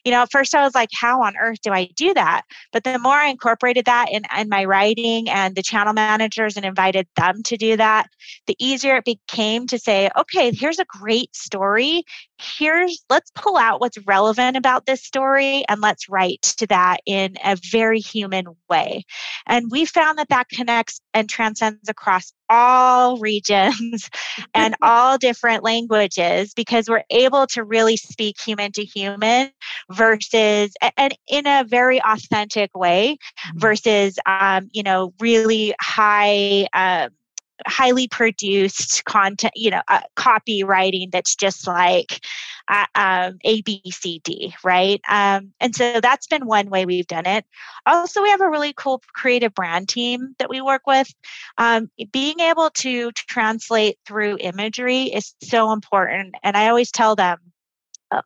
you 0.03 0.11
know 0.11 0.21
at 0.21 0.31
first 0.31 0.55
i 0.55 0.63
was 0.63 0.75
like 0.75 0.89
how 0.93 1.21
on 1.21 1.35
earth 1.37 1.59
do 1.61 1.71
i 1.71 1.85
do 1.95 2.13
that? 2.13 2.43
But 2.71 2.83
the 2.83 2.99
more 2.99 3.15
i 3.15 3.27
incorporated 3.27 3.85
that 3.85 4.07
in, 4.11 4.23
in 4.37 4.49
my 4.49 4.65
writing 4.65 5.29
and 5.29 5.55
the 5.55 5.63
channel 5.63 5.93
managers 5.93 6.55
and 6.57 6.65
invited 6.65 7.07
them 7.15 7.43
to 7.43 7.57
do 7.57 7.77
that 7.77 8.07
the 8.47 8.55
easier 8.59 8.97
it 8.97 9.05
became 9.05 9.67
to 9.67 9.79
say 9.79 10.09
okay 10.17 10.51
here's 10.51 10.79
a 10.79 10.85
great 10.85 11.35
story. 11.35 12.03
Here's 12.39 13.03
let's 13.09 13.31
pull 13.35 13.57
out 13.57 13.81
what's 13.81 13.97
relevant 14.05 14.57
about 14.57 14.85
this 14.85 15.03
story 15.03 15.63
and 15.67 15.81
let's 15.81 16.09
write 16.09 16.41
to 16.57 16.67
that 16.67 16.97
in 17.05 17.35
a 17.43 17.57
very 17.71 17.99
human 17.99 18.45
way. 18.69 19.03
And 19.47 19.71
we 19.71 19.85
found 19.85 20.17
that 20.19 20.29
that 20.29 20.49
connects 20.49 21.01
and 21.13 21.29
transcends 21.29 21.89
across 21.89 22.31
all 22.49 23.17
regions 23.17 24.09
and 24.53 24.75
all 24.81 25.17
different 25.17 25.63
languages 25.63 26.53
because 26.53 26.89
we're 26.89 27.03
able 27.09 27.47
to 27.47 27.63
really 27.63 27.97
speak 27.97 28.39
human 28.39 28.71
to 28.71 28.83
human 28.83 29.49
versus 29.91 30.73
and 30.97 31.15
in 31.27 31.47
a 31.47 31.63
very 31.67 32.01
authentic 32.03 32.75
way 32.75 33.17
mm-hmm. 33.47 33.59
versus 33.59 34.17
um, 34.25 34.69
you 34.71 34.83
know 34.83 35.13
really 35.19 35.73
high 35.81 36.67
um, 36.73 37.09
highly 37.67 38.07
produced 38.07 39.03
content, 39.05 39.53
you 39.55 39.71
know, 39.71 39.81
uh, 39.87 40.01
copywriting 40.15 41.11
that's 41.11 41.35
just 41.35 41.67
like 41.67 42.25
uh, 42.67 42.85
um, 42.95 43.39
A, 43.43 43.61
B, 43.61 43.81
C, 43.89 44.21
D, 44.23 44.53
right? 44.63 45.01
Um, 45.09 45.51
and 45.59 45.75
so 45.75 45.99
that's 46.01 46.27
been 46.27 46.45
one 46.45 46.69
way 46.69 46.85
we've 46.85 47.07
done 47.07 47.25
it. 47.25 47.45
Also, 47.85 48.21
we 48.21 48.29
have 48.29 48.41
a 48.41 48.49
really 48.49 48.73
cool 48.73 49.01
creative 49.13 49.53
brand 49.53 49.89
team 49.89 50.35
that 50.39 50.49
we 50.49 50.61
work 50.61 50.83
with. 50.85 51.13
Um, 51.57 51.89
being 52.11 52.39
able 52.39 52.69
to 52.71 53.11
translate 53.11 53.97
through 54.05 54.37
imagery 54.39 55.03
is 55.03 55.33
so 55.41 55.71
important. 55.71 56.35
And 56.43 56.55
I 56.55 56.69
always 56.69 56.91
tell 56.91 57.15
them, 57.15 57.39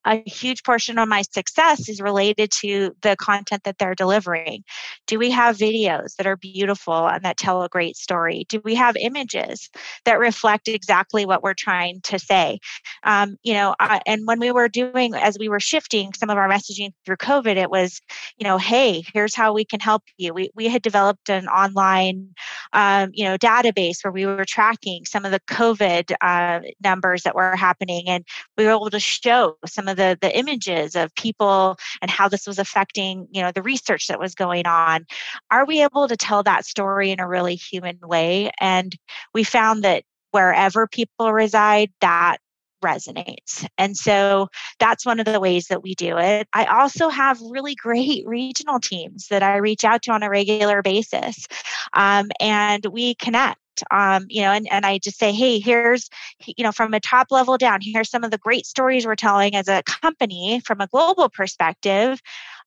a 0.05 0.21
huge 0.25 0.63
portion 0.63 0.97
of 0.97 1.09
my 1.09 1.21
success 1.21 1.89
is 1.89 2.01
related 2.01 2.51
to 2.51 2.95
the 3.01 3.15
content 3.17 3.63
that 3.63 3.77
they're 3.77 3.95
delivering. 3.95 4.63
Do 5.07 5.19
we 5.19 5.29
have 5.31 5.57
videos 5.57 6.15
that 6.15 6.27
are 6.27 6.37
beautiful 6.37 7.07
and 7.07 7.23
that 7.23 7.37
tell 7.37 7.63
a 7.63 7.69
great 7.69 7.97
story? 7.97 8.45
Do 8.47 8.61
we 8.63 8.75
have 8.75 8.95
images 8.95 9.69
that 10.05 10.19
reflect 10.19 10.67
exactly 10.67 11.25
what 11.25 11.43
we're 11.43 11.53
trying 11.53 12.01
to 12.01 12.19
say? 12.19 12.59
Um, 13.03 13.37
you 13.43 13.53
know, 13.53 13.75
and 14.05 14.25
when 14.25 14.39
we 14.39 14.51
were 14.51 14.69
doing, 14.69 15.13
as 15.15 15.37
we 15.39 15.49
were 15.49 15.59
shifting 15.59 16.13
some 16.13 16.29
of 16.29 16.37
our 16.37 16.49
messaging 16.49 16.93
through 17.05 17.17
COVID, 17.17 17.57
it 17.57 17.69
was, 17.69 18.01
you 18.37 18.45
know, 18.45 18.57
hey, 18.57 19.03
here's 19.13 19.35
how 19.35 19.53
we 19.53 19.65
can 19.65 19.79
help 19.79 20.03
you. 20.17 20.33
We, 20.33 20.49
we 20.55 20.67
had 20.67 20.81
developed 20.81 21.29
an 21.29 21.47
online, 21.47 22.33
um, 22.71 23.09
you 23.13 23.25
know, 23.25 23.37
database 23.37 24.03
where 24.03 24.11
we 24.11 24.25
were 24.25 24.45
tracking 24.45 25.05
some 25.05 25.25
of 25.25 25.31
the 25.31 25.41
COVID 25.41 26.13
uh, 26.21 26.61
numbers 26.83 27.23
that 27.23 27.35
were 27.35 27.55
happening, 27.55 28.07
and 28.07 28.25
we 28.57 28.65
were 28.65 28.71
able 28.71 28.89
to 28.89 28.99
show 28.99 29.57
some 29.73 29.87
of 29.87 29.97
the 29.97 30.17
the 30.21 30.37
images 30.37 30.95
of 30.95 31.13
people 31.15 31.77
and 32.01 32.11
how 32.11 32.27
this 32.27 32.47
was 32.47 32.59
affecting 32.59 33.27
you 33.31 33.41
know 33.41 33.51
the 33.51 33.61
research 33.61 34.07
that 34.07 34.19
was 34.19 34.35
going 34.35 34.65
on. 34.65 35.05
Are 35.51 35.65
we 35.65 35.83
able 35.83 36.07
to 36.07 36.17
tell 36.17 36.43
that 36.43 36.65
story 36.65 37.11
in 37.11 37.19
a 37.19 37.27
really 37.27 37.55
human 37.55 37.99
way? 38.01 38.51
And 38.59 38.95
we 39.33 39.43
found 39.43 39.83
that 39.83 40.03
wherever 40.31 40.87
people 40.87 41.31
reside 41.31 41.91
that 42.01 42.37
resonates. 42.83 43.67
And 43.77 43.97
so 43.97 44.47
that's 44.79 45.05
one 45.05 45.19
of 45.19 45.25
the 45.25 45.39
ways 45.39 45.67
that 45.67 45.83
we 45.83 45.95
do 45.95 46.17
it. 46.17 46.47
I 46.53 46.65
also 46.65 47.09
have 47.09 47.39
really 47.41 47.75
great 47.75 48.23
regional 48.27 48.79
teams 48.79 49.27
that 49.29 49.43
I 49.43 49.57
reach 49.57 49.83
out 49.83 50.03
to 50.03 50.11
on 50.11 50.23
a 50.23 50.29
regular 50.29 50.81
basis. 50.81 51.47
Um, 51.93 52.29
and 52.39 52.85
we 52.85 53.15
connect 53.15 53.59
um, 53.91 54.25
you 54.29 54.41
know, 54.41 54.51
and, 54.51 54.71
and 54.71 54.85
I 54.85 54.99
just 54.99 55.17
say, 55.17 55.31
hey, 55.31 55.59
here's, 55.59 56.09
you 56.45 56.63
know, 56.63 56.71
from 56.71 56.93
a 56.93 56.99
top 56.99 57.27
level 57.31 57.57
down, 57.57 57.79
here's 57.81 58.09
some 58.09 58.23
of 58.23 58.31
the 58.31 58.37
great 58.37 58.65
stories 58.65 59.05
we're 59.05 59.15
telling 59.15 59.55
as 59.55 59.67
a 59.67 59.83
company 59.83 60.61
from 60.65 60.81
a 60.81 60.87
global 60.87 61.29
perspective. 61.29 62.21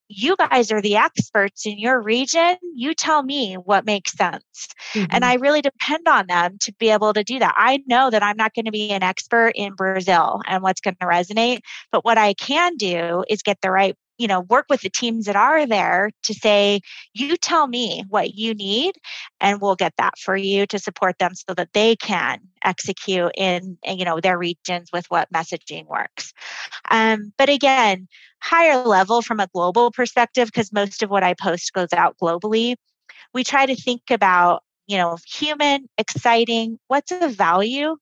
You 0.08 0.36
guys 0.36 0.70
are 0.70 0.80
the 0.80 0.96
experts 0.96 1.66
in 1.66 1.78
your 1.78 2.00
region. 2.00 2.56
You 2.74 2.94
tell 2.94 3.22
me 3.22 3.54
what 3.54 3.84
makes 3.84 4.12
sense. 4.12 4.68
Mm-hmm. 4.94 5.06
And 5.10 5.24
I 5.24 5.34
really 5.34 5.62
depend 5.62 6.06
on 6.08 6.26
them 6.28 6.58
to 6.60 6.72
be 6.78 6.90
able 6.90 7.12
to 7.12 7.24
do 7.24 7.38
that. 7.40 7.54
I 7.56 7.82
know 7.86 8.10
that 8.10 8.22
I'm 8.22 8.36
not 8.36 8.54
going 8.54 8.66
to 8.66 8.70
be 8.70 8.90
an 8.90 9.02
expert 9.02 9.52
in 9.54 9.74
Brazil 9.74 10.40
and 10.46 10.62
what's 10.62 10.80
going 10.80 10.96
to 11.00 11.06
resonate, 11.06 11.60
but 11.90 12.04
what 12.04 12.18
I 12.18 12.34
can 12.34 12.76
do 12.76 13.24
is 13.28 13.42
get 13.42 13.58
the 13.62 13.70
right 13.70 13.96
you 14.18 14.26
know 14.26 14.40
work 14.40 14.66
with 14.68 14.80
the 14.80 14.90
teams 14.90 15.26
that 15.26 15.36
are 15.36 15.66
there 15.66 16.10
to 16.22 16.34
say 16.34 16.80
you 17.14 17.36
tell 17.36 17.66
me 17.66 18.04
what 18.08 18.34
you 18.34 18.54
need 18.54 18.94
and 19.40 19.60
we'll 19.60 19.76
get 19.76 19.92
that 19.98 20.18
for 20.18 20.36
you 20.36 20.66
to 20.66 20.78
support 20.78 21.18
them 21.18 21.34
so 21.34 21.54
that 21.54 21.72
they 21.72 21.96
can 21.96 22.40
execute 22.64 23.30
in 23.36 23.78
you 23.84 24.04
know 24.04 24.20
their 24.20 24.38
regions 24.38 24.88
with 24.92 25.06
what 25.08 25.32
messaging 25.32 25.86
works. 25.86 26.32
Um, 26.90 27.32
but 27.38 27.48
again 27.48 28.08
higher 28.42 28.84
level 28.84 29.22
from 29.22 29.40
a 29.40 29.48
global 29.48 29.90
perspective 29.90 30.46
because 30.48 30.72
most 30.72 31.02
of 31.02 31.10
what 31.10 31.22
i 31.22 31.34
post 31.34 31.72
goes 31.72 31.92
out 31.92 32.16
globally 32.22 32.76
we 33.34 33.42
try 33.42 33.66
to 33.66 33.74
think 33.74 34.02
about 34.10 34.62
you 34.86 34.96
know 34.96 35.16
human 35.26 35.88
exciting 35.98 36.78
what's 36.88 37.10
the 37.18 37.28
value 37.28 37.96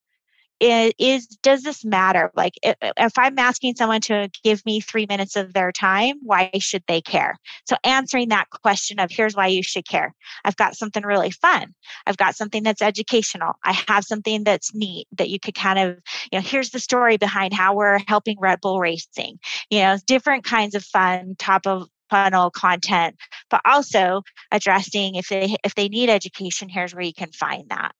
is 0.64 1.26
does 1.26 1.62
this 1.62 1.84
matter? 1.84 2.30
Like 2.34 2.54
if 2.62 3.12
i'm 3.18 3.38
asking 3.38 3.76
someone 3.76 4.00
to 4.02 4.30
give 4.42 4.64
me 4.64 4.80
three 4.80 5.06
minutes 5.08 5.36
of 5.36 5.52
their 5.52 5.72
time 5.72 6.16
why 6.22 6.50
should 6.58 6.82
they 6.88 7.00
care? 7.00 7.36
So 7.66 7.76
answering 7.84 8.28
that 8.28 8.50
question 8.50 8.98
of 8.98 9.10
here's 9.10 9.34
why 9.34 9.48
you 9.48 9.62
should 9.62 9.88
care. 9.88 10.14
I've 10.44 10.56
got 10.56 10.76
something 10.76 11.04
really 11.04 11.30
fun. 11.30 11.74
I've 12.06 12.16
got 12.16 12.36
something 12.36 12.62
that's 12.62 12.82
educational. 12.82 13.54
I 13.64 13.72
have 13.88 14.04
something 14.04 14.44
that's 14.44 14.74
neat 14.74 15.06
that 15.16 15.30
you 15.30 15.38
could 15.40 15.54
kind 15.54 15.78
of 15.78 15.98
you 16.32 16.38
know 16.38 16.42
here's 16.42 16.70
the 16.70 16.78
story 16.78 17.16
behind 17.16 17.52
how 17.52 17.74
we're 17.74 18.00
helping 18.08 18.38
red 18.40 18.60
bull 18.60 18.80
racing. 18.80 19.38
You 19.70 19.80
know 19.80 19.98
different 20.06 20.44
kinds 20.44 20.74
of 20.74 20.84
fun 20.84 21.34
top 21.38 21.66
of 21.66 21.88
funnel 22.10 22.50
content 22.50 23.16
but 23.50 23.62
also 23.64 24.22
addressing 24.52 25.14
if 25.14 25.28
they 25.28 25.56
if 25.64 25.74
they 25.74 25.88
need 25.88 26.10
education 26.10 26.68
here's 26.68 26.94
where 26.94 27.02
you 27.02 27.14
can 27.14 27.32
find 27.32 27.70
that 27.70 27.92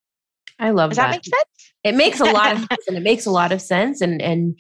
I 0.59 0.71
love 0.71 0.91
Does 0.91 0.97
that. 0.97 1.11
that 1.11 1.17
make 1.17 1.25
sense? 1.25 1.73
It 1.85 1.95
makes 1.95 2.21
a 2.21 2.25
lot 2.25 2.53
of 2.53 2.59
sense 2.71 2.87
and 2.89 2.97
it 2.97 3.03
makes 3.03 3.27
a 3.27 3.31
lot 3.31 3.53
of 3.53 3.61
sense. 3.61 4.01
And 4.01 4.21
and 4.23 4.59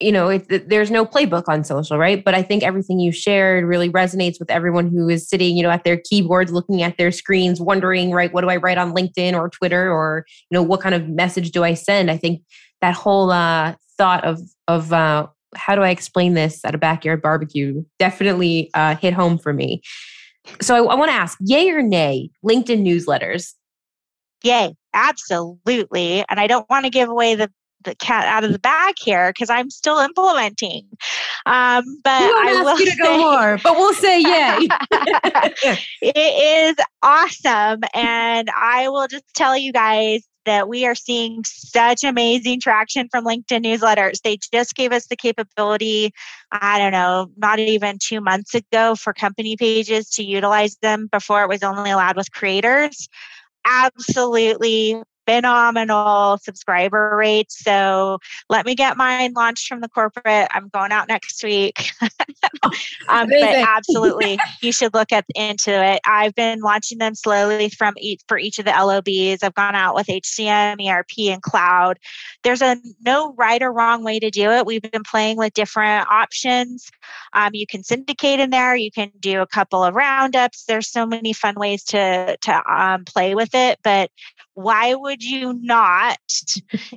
you 0.00 0.12
know, 0.12 0.28
it, 0.28 0.68
there's 0.68 0.90
no 0.90 1.06
playbook 1.06 1.44
on 1.48 1.64
social, 1.64 1.96
right? 1.96 2.22
But 2.24 2.34
I 2.34 2.42
think 2.42 2.62
everything 2.62 2.98
you 2.98 3.12
shared 3.12 3.64
really 3.64 3.88
resonates 3.88 4.38
with 4.38 4.50
everyone 4.50 4.88
who 4.88 5.08
is 5.08 5.28
sitting, 5.28 5.56
you 5.56 5.62
know, 5.62 5.70
at 5.70 5.84
their 5.84 5.96
keyboards, 5.96 6.52
looking 6.52 6.82
at 6.82 6.98
their 6.98 7.10
screens, 7.10 7.60
wondering, 7.60 8.10
right, 8.10 8.32
what 8.32 8.42
do 8.42 8.50
I 8.50 8.56
write 8.56 8.78
on 8.78 8.94
LinkedIn 8.94 9.34
or 9.34 9.48
Twitter, 9.48 9.90
or 9.90 10.26
you 10.50 10.54
know, 10.54 10.62
what 10.62 10.80
kind 10.80 10.94
of 10.94 11.08
message 11.08 11.52
do 11.52 11.64
I 11.64 11.74
send? 11.74 12.10
I 12.10 12.16
think 12.16 12.42
that 12.80 12.94
whole 12.94 13.30
uh, 13.30 13.74
thought 13.96 14.24
of 14.24 14.40
of 14.68 14.92
uh, 14.92 15.26
how 15.54 15.74
do 15.74 15.82
I 15.82 15.90
explain 15.90 16.34
this 16.34 16.64
at 16.64 16.74
a 16.74 16.78
backyard 16.78 17.22
barbecue 17.22 17.84
definitely 17.98 18.70
uh, 18.74 18.96
hit 18.96 19.14
home 19.14 19.38
for 19.38 19.52
me. 19.52 19.82
So 20.60 20.74
I, 20.74 20.92
I 20.92 20.94
want 20.96 21.10
to 21.10 21.14
ask, 21.14 21.38
yay 21.40 21.70
or 21.70 21.82
nay, 21.82 22.30
LinkedIn 22.44 22.82
newsletters? 22.82 23.54
Yay, 24.42 24.74
absolutely. 24.94 26.24
And 26.28 26.40
I 26.40 26.46
don't 26.46 26.68
want 26.68 26.84
to 26.84 26.90
give 26.90 27.08
away 27.08 27.34
the 27.34 27.50
the 27.84 27.94
cat 27.96 28.26
out 28.26 28.44
of 28.44 28.52
the 28.52 28.58
bag 28.58 28.94
here 29.02 29.30
because 29.30 29.50
I'm 29.50 29.70
still 29.70 29.98
implementing. 29.98 30.86
Um, 31.46 31.82
but 32.04 32.12
I 32.12 32.62
will 32.62 32.78
you 32.78 32.90
to 32.90 32.96
go 32.96 33.18
more, 33.18 33.58
but 33.62 33.76
we'll 33.76 33.94
say 33.94 34.20
yay. 34.20 34.68
it 36.00 36.76
is 36.78 36.84
awesome, 37.02 37.80
and 37.94 38.48
I 38.56 38.88
will 38.88 39.08
just 39.08 39.24
tell 39.34 39.56
you 39.56 39.72
guys 39.72 40.22
that 40.44 40.68
we 40.68 40.84
are 40.86 40.94
seeing 40.94 41.42
such 41.44 42.02
amazing 42.02 42.60
traction 42.60 43.08
from 43.10 43.24
LinkedIn 43.24 43.64
newsletters. 43.64 44.20
They 44.22 44.38
just 44.52 44.74
gave 44.74 44.92
us 44.92 45.06
the 45.06 45.16
capability, 45.16 46.12
I 46.50 46.78
don't 46.78 46.92
know, 46.92 47.28
not 47.36 47.60
even 47.60 47.98
two 48.02 48.20
months 48.20 48.54
ago 48.54 48.96
for 48.96 49.12
company 49.12 49.56
pages 49.56 50.08
to 50.10 50.24
utilize 50.24 50.76
them 50.82 51.08
before 51.12 51.44
it 51.44 51.48
was 51.48 51.62
only 51.62 51.90
allowed 51.90 52.16
with 52.16 52.32
creators 52.32 53.08
absolutely 53.64 55.02
phenomenal 55.26 56.38
subscriber 56.38 57.16
rates. 57.16 57.62
So 57.62 58.18
let 58.48 58.66
me 58.66 58.74
get 58.74 58.96
mine 58.96 59.32
launched 59.34 59.68
from 59.68 59.80
the 59.80 59.88
corporate. 59.88 60.48
I'm 60.50 60.68
going 60.68 60.92
out 60.92 61.08
next 61.08 61.42
week. 61.42 61.90
um, 63.08 63.28
but 63.28 63.42
absolutely, 63.42 64.38
you 64.62 64.72
should 64.72 64.94
look 64.94 65.12
at 65.12 65.24
into 65.34 65.72
it. 65.72 66.00
I've 66.06 66.34
been 66.34 66.60
launching 66.60 66.98
them 66.98 67.14
slowly 67.14 67.68
from 67.68 67.94
each 67.98 68.20
for 68.28 68.38
each 68.38 68.58
of 68.58 68.64
the 68.64 68.72
LOBs. 68.72 69.42
I've 69.42 69.54
gone 69.54 69.74
out 69.74 69.94
with 69.94 70.06
HCM, 70.06 70.86
ERP, 70.88 71.32
and 71.32 71.42
cloud. 71.42 71.98
There's 72.42 72.62
a 72.62 72.76
no 73.04 73.34
right 73.34 73.62
or 73.62 73.72
wrong 73.72 74.04
way 74.04 74.18
to 74.18 74.30
do 74.30 74.50
it. 74.50 74.66
We've 74.66 74.82
been 74.82 75.02
playing 75.04 75.36
with 75.36 75.54
different 75.54 76.08
options. 76.10 76.90
Um, 77.32 77.50
you 77.52 77.66
can 77.66 77.82
syndicate 77.82 78.40
in 78.40 78.50
there. 78.50 78.76
You 78.76 78.90
can 78.90 79.10
do 79.20 79.40
a 79.40 79.46
couple 79.46 79.84
of 79.84 79.94
roundups. 79.94 80.64
There's 80.64 80.88
so 80.88 81.06
many 81.06 81.32
fun 81.32 81.54
ways 81.56 81.84
to 81.84 82.36
to 82.36 82.72
um, 82.72 83.04
play 83.04 83.34
with 83.34 83.54
it. 83.54 83.78
But 83.82 84.10
why 84.54 84.94
would 84.94 85.22
you 85.22 85.52
not 85.54 86.18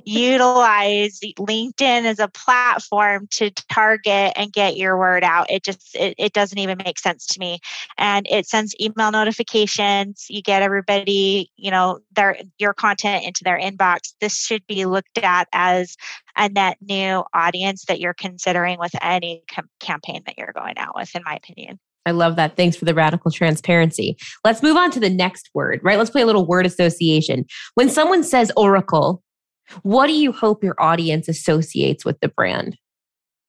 utilize 0.04 1.20
LinkedIn 1.38 2.04
as 2.04 2.18
a 2.18 2.28
platform 2.28 3.26
to 3.32 3.50
target 3.50 4.32
and 4.36 4.52
get 4.52 4.76
your 4.76 4.98
word 4.98 5.24
out? 5.24 5.50
It 5.50 5.64
just 5.64 5.94
it, 5.94 6.14
it 6.18 6.32
doesn't 6.32 6.58
even 6.58 6.78
make 6.84 6.98
sense 6.98 7.26
to 7.28 7.40
me. 7.40 7.60
And 7.98 8.26
it 8.30 8.46
sends 8.46 8.74
email 8.80 9.10
notifications. 9.10 10.26
You 10.28 10.42
get 10.42 10.62
everybody, 10.62 11.50
you 11.56 11.70
know, 11.70 12.00
their 12.14 12.36
your 12.58 12.74
content 12.74 13.24
into 13.24 13.44
their 13.44 13.58
inbox. 13.58 14.14
This 14.20 14.36
should 14.36 14.66
be 14.66 14.84
looked 14.84 15.18
at 15.18 15.48
as 15.52 15.96
a 16.36 16.48
net 16.48 16.76
new 16.80 17.24
audience 17.32 17.86
that 17.86 18.00
you're 18.00 18.14
considering 18.14 18.78
with 18.78 18.94
any 19.00 19.42
com- 19.52 19.70
campaign 19.80 20.22
that 20.26 20.36
you're 20.36 20.52
going 20.52 20.76
out 20.76 20.94
with, 20.94 21.14
in 21.14 21.22
my 21.24 21.36
opinion. 21.36 21.78
I 22.06 22.12
love 22.12 22.36
that. 22.36 22.56
Thanks 22.56 22.76
for 22.76 22.84
the 22.84 22.94
radical 22.94 23.30
transparency. 23.30 24.16
Let's 24.44 24.62
move 24.62 24.76
on 24.76 24.90
to 24.92 25.00
the 25.00 25.10
next 25.10 25.50
word, 25.52 25.80
right? 25.82 25.98
Let's 25.98 26.10
play 26.10 26.22
a 26.22 26.26
little 26.26 26.46
word 26.46 26.64
association. 26.64 27.44
When 27.74 27.90
someone 27.90 28.22
says 28.22 28.52
Oracle, 28.56 29.22
what 29.82 30.06
do 30.06 30.12
you 30.12 30.32
hope 30.32 30.62
your 30.62 30.76
audience 30.78 31.28
associates 31.28 32.04
with 32.04 32.18
the 32.20 32.28
brand? 32.28 32.76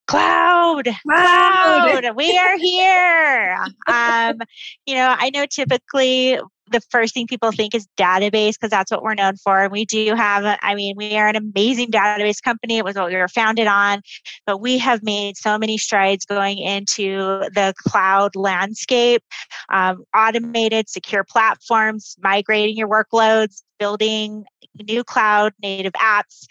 Cloud, 0.07 0.85
cloud, 0.85 2.01
cloud. 2.01 2.15
we 2.15 2.37
are 2.37 2.57
here. 2.57 3.65
Um, 3.87 4.39
you 4.85 4.95
know, 4.95 5.15
I 5.17 5.29
know 5.33 5.45
typically 5.45 6.39
the 6.71 6.81
first 6.89 7.13
thing 7.13 7.27
people 7.27 7.51
think 7.51 7.73
is 7.75 7.87
database 7.97 8.53
because 8.53 8.69
that's 8.69 8.91
what 8.91 9.03
we're 9.03 9.13
known 9.13 9.35
for. 9.37 9.63
And 9.63 9.71
we 9.71 9.85
do 9.85 10.15
have, 10.15 10.57
I 10.61 10.75
mean, 10.75 10.95
we 10.97 11.15
are 11.17 11.27
an 11.27 11.35
amazing 11.35 11.91
database 11.91 12.41
company. 12.41 12.77
It 12.77 12.85
was 12.85 12.95
what 12.95 13.07
we 13.07 13.15
were 13.15 13.27
founded 13.27 13.67
on, 13.67 14.01
but 14.45 14.59
we 14.59 14.77
have 14.79 15.03
made 15.03 15.37
so 15.37 15.57
many 15.57 15.77
strides 15.77 16.25
going 16.25 16.57
into 16.57 17.41
the 17.53 17.73
cloud 17.77 18.35
landscape, 18.35 19.23
um, 19.69 20.03
automated, 20.15 20.89
secure 20.89 21.23
platforms, 21.23 22.15
migrating 22.21 22.77
your 22.77 22.87
workloads, 22.87 23.61
building 23.79 24.45
new 24.87 25.03
cloud 25.03 25.53
native 25.61 25.93
apps. 25.93 26.45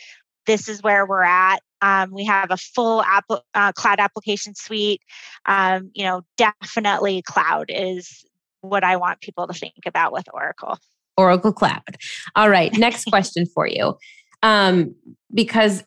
This 0.47 0.69
is 0.69 0.83
where 0.83 1.07
we're 1.07 1.23
at. 1.23 1.59
Um, 1.83 2.11
we 2.13 2.25
have 2.25 2.51
a 2.51 2.57
full 2.57 3.03
app, 3.03 3.25
uh, 3.55 3.73
cloud 3.73 4.01
application 4.01 4.55
suite. 4.55 5.03
Um, 5.45 5.91
you 5.95 6.05
know, 6.05 6.23
definitely 6.37 7.23
cloud 7.23 7.67
is 7.69 8.25
what 8.61 8.85
I 8.85 8.97
want 8.97 9.21
people 9.21 9.47
to 9.47 9.53
think 9.53 9.75
about 9.87 10.13
with 10.13 10.27
Oracle. 10.33 10.79
Oracle 11.17 11.53
Cloud. 11.53 11.97
All 12.35 12.51
right, 12.51 12.73
next 12.77 13.05
question 13.09 13.47
for 13.47 13.67
you. 13.67 13.97
Um, 14.43 14.95
because 15.33 15.85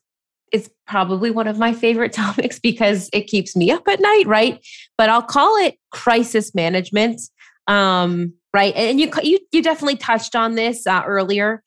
it's 0.52 0.70
probably 0.88 1.32
one 1.32 1.48
of 1.48 1.58
my 1.58 1.74
favorite 1.74 2.14
topics 2.14 2.60
because 2.60 3.10
it 3.14 3.28
keeps 3.28 3.56
me 3.56 3.72
up 3.72 3.88
at 3.88 4.00
night, 4.00 4.26
right? 4.26 4.66
But 4.98 5.10
I'll 5.10 5.22
call 5.22 5.56
it 5.58 5.78
crisis 5.92 6.56
management. 6.56 7.22
Um, 7.68 8.34
right. 8.54 8.74
And 8.76 9.00
you, 9.00 9.12
you, 9.22 9.40
you 9.52 9.62
definitely 9.62 9.98
touched 9.98 10.36
on 10.36 10.56
this 10.56 10.88
uh, 10.88 11.04
earlier. 11.06 11.64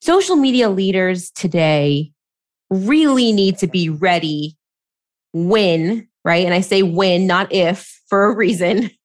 Social 0.00 0.36
media 0.36 0.70
leaders 0.70 1.30
today 1.30 2.12
really 2.70 3.32
need 3.32 3.58
to 3.58 3.66
be 3.66 3.88
ready 3.88 4.56
when, 5.32 6.08
right? 6.24 6.44
And 6.44 6.54
I 6.54 6.60
say 6.60 6.82
when, 6.82 7.26
not 7.26 7.52
if, 7.52 8.00
for 8.08 8.24
a 8.26 8.34
reason, 8.34 8.90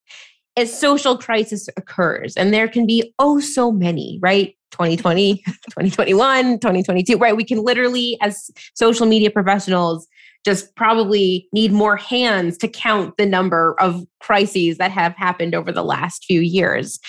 a 0.56 0.66
social 0.66 1.18
crisis 1.18 1.68
occurs 1.78 2.36
and 2.38 2.54
there 2.54 2.68
can 2.68 2.86
be 2.86 3.14
oh 3.20 3.40
so 3.40 3.72
many 3.72 4.20
right? 4.22 4.56
2020 4.72 5.38
2021 5.46 6.44
2022 6.60 7.18
right? 7.18 7.36
We 7.36 7.44
can 7.44 7.64
literally 7.64 8.18
as 8.22 8.52
social 8.74 9.06
media 9.06 9.32
professionals 9.32 10.08
just 10.46 10.76
probably 10.76 11.48
need 11.54 11.72
more 11.72 11.96
hands 11.96 12.58
to 12.58 12.68
count 12.68 13.16
the 13.18 13.26
number 13.26 13.76
of 13.80 14.06
crises 14.20 14.78
that 14.78 14.92
have 14.92 15.16
happened 15.16 15.56
over 15.56 15.72
the 15.72 15.84
last 15.84 16.26
few 16.26 16.42
years. 16.42 17.00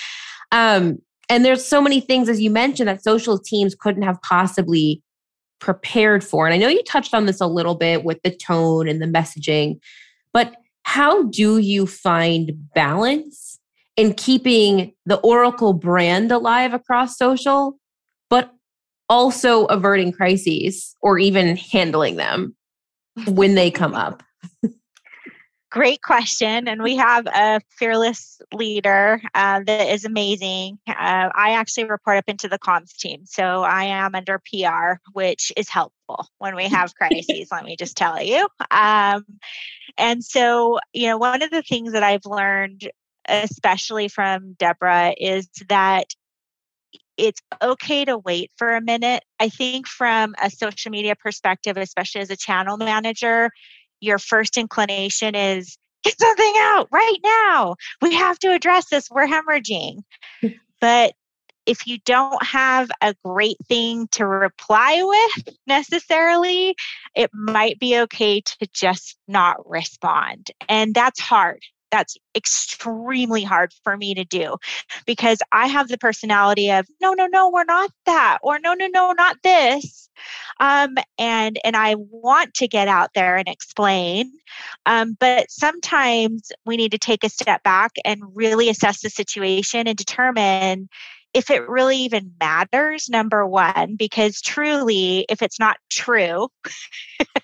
Um, 0.53 0.99
and 1.29 1.45
there's 1.45 1.65
so 1.65 1.81
many 1.81 2.01
things 2.01 2.29
as 2.29 2.41
you 2.41 2.51
mentioned 2.51 2.89
that 2.89 3.03
social 3.03 3.39
teams 3.39 3.75
couldn't 3.75 4.03
have 4.03 4.21
possibly 4.23 5.03
prepared 5.61 6.23
for 6.23 6.47
and 6.47 6.53
i 6.53 6.59
know 6.59 6.69
you 6.69 6.83
touched 6.83 7.15
on 7.15 7.25
this 7.25 7.41
a 7.41 7.47
little 7.47 7.75
bit 7.75 8.05
with 8.05 8.21
the 8.23 8.31
tone 8.31 8.87
and 8.89 9.01
the 9.01 9.07
messaging 9.07 9.79
but 10.33 10.55
how 10.95 11.25
do 11.25 11.59
you 11.59 11.89
find 11.89 12.53
balance 12.73 13.59
in 13.97 14.15
keeping 14.15 14.95
the 15.07 15.17
Oracle 15.17 15.73
brand 15.73 16.31
alive 16.31 16.73
across 16.73 17.19
social, 17.19 17.81
but 18.31 18.53
also 19.09 19.65
averting 19.65 20.13
crises 20.13 20.95
or 21.03 21.19
even 21.19 21.57
handling 21.57 22.15
them 22.15 22.55
when 23.27 23.57
they 23.57 23.73
come 23.73 23.93
up? 23.93 24.23
Great 25.75 26.03
question. 26.03 26.69
And 26.69 26.85
we 26.85 26.95
have 26.95 27.27
a 27.27 27.61
fearless 27.69 28.41
leader 28.53 29.21
uh, 29.35 29.61
that 29.67 29.93
is 29.93 30.05
amazing. 30.05 30.79
Uh, 30.87 31.31
I 31.35 31.55
actually 31.55 31.87
report 31.87 32.17
up 32.17 32.29
into 32.29 32.49
the 32.49 32.61
comms 32.61 32.97
team. 32.97 33.23
So 33.25 33.65
I 33.65 33.83
am 33.87 34.15
under 34.15 34.39
PR, 34.39 35.01
which 35.15 35.51
is 35.57 35.69
helpful 35.69 36.29
when 36.39 36.55
we 36.55 36.67
have 36.69 36.95
crises, 36.95 37.49
let 37.51 37.65
me 37.65 37.75
just 37.75 37.97
tell 37.97 38.23
you. 38.23 38.47
Um, 38.71 39.25
and 39.99 40.23
so, 40.23 40.79
you 40.93 41.09
know, 41.09 41.19
one 41.19 41.43
of 41.43 41.51
the 41.51 41.63
things 41.63 41.91
that 41.91 42.05
I've 42.05 42.25
learned, 42.25 42.89
especially 43.29 44.07
from 44.07 44.53
Deborah, 44.53 45.13
is 45.19 45.49
that 45.69 46.07
it's 47.17 47.41
okay 47.61 48.05
to 48.05 48.17
wait 48.19 48.53
for 48.57 48.77
a 48.77 48.81
minute. 48.81 49.25
I 49.41 49.49
think 49.49 49.89
from 49.89 50.37
a 50.41 50.51
social 50.51 50.93
media 50.93 51.17
perspective, 51.17 51.77
especially 51.77 52.21
as 52.21 52.31
a 52.31 52.37
channel 52.37 52.77
manager, 52.77 53.51
your 54.05 54.19
first 54.19 54.57
inclination 54.57 55.35
is 55.35 55.77
get 56.03 56.19
something 56.19 56.53
out 56.57 56.89
right 56.93 57.19
now. 57.25 57.77
We 58.03 58.15
have 58.15 58.39
to 58.41 58.53
address 58.53 58.89
this. 58.91 59.09
We're 59.11 59.27
hemorrhaging. 59.27 60.03
but 60.81 61.15
if 61.67 61.87
you 61.87 61.99
don't 62.05 62.43
have 62.45 62.91
a 63.01 63.15
great 63.25 63.57
thing 63.69 64.07
to 64.13 64.27
reply 64.27 65.03
with 65.03 65.57
necessarily, 65.67 66.77
it 67.17 67.31
might 67.33 67.79
be 67.81 67.99
okay 68.01 68.43
to 68.43 68.69
just 68.73 69.17
not 69.27 69.69
respond. 69.69 70.51
And 70.69 70.95
that's 70.95 71.21
hard 71.21 71.63
that's 71.95 72.17
extremely 72.35 73.45
hard 73.45 73.73
for 73.85 73.97
me 73.97 74.15
to 74.15 74.25
do 74.25 74.57
because 75.07 75.39
I 75.53 75.69
have 75.69 75.87
the 75.87 75.97
personality 75.97 76.73
of 76.73 76.87
no, 77.01 77.13
no, 77.13 77.27
no, 77.27 77.51
we're 77.51 77.63
not 77.63 77.93
that, 78.07 78.39
or 78.43 78.59
no, 78.59 78.75
no, 78.75 78.89
no, 78.93 79.13
not 79.13 79.37
this. 79.45 80.09
Um, 80.59 80.97
and 81.19 81.59
and 81.65 81.77
I 81.77 81.95
want 81.97 82.55
to 82.55 82.69
get 82.69 82.89
out 82.89 83.11
there 83.15 83.37
and 83.37 83.47
explain, 83.47 84.33
um, 84.87 85.17
but 85.21 85.51
sometimes 85.51 86.51
we 86.67 86.77
need 86.77 86.91
to 86.93 86.99
take 86.99 87.23
a 87.23 87.29
step 87.29 87.63
back 87.63 87.93
and 88.05 88.23
really 88.35 88.69
assess 88.69 89.03
the 89.03 89.11
situation 89.11 89.87
and 89.87 89.97
determine 89.97 90.89
if 91.33 91.51
it 91.51 91.69
really 91.69 91.99
even 91.99 92.33
matters, 92.41 93.09
number 93.09 93.47
one, 93.47 93.97
because 93.97 94.41
truly, 94.41 95.27
if 95.29 95.43
it's 95.43 95.59
not 95.59 95.79
true, 95.91 96.49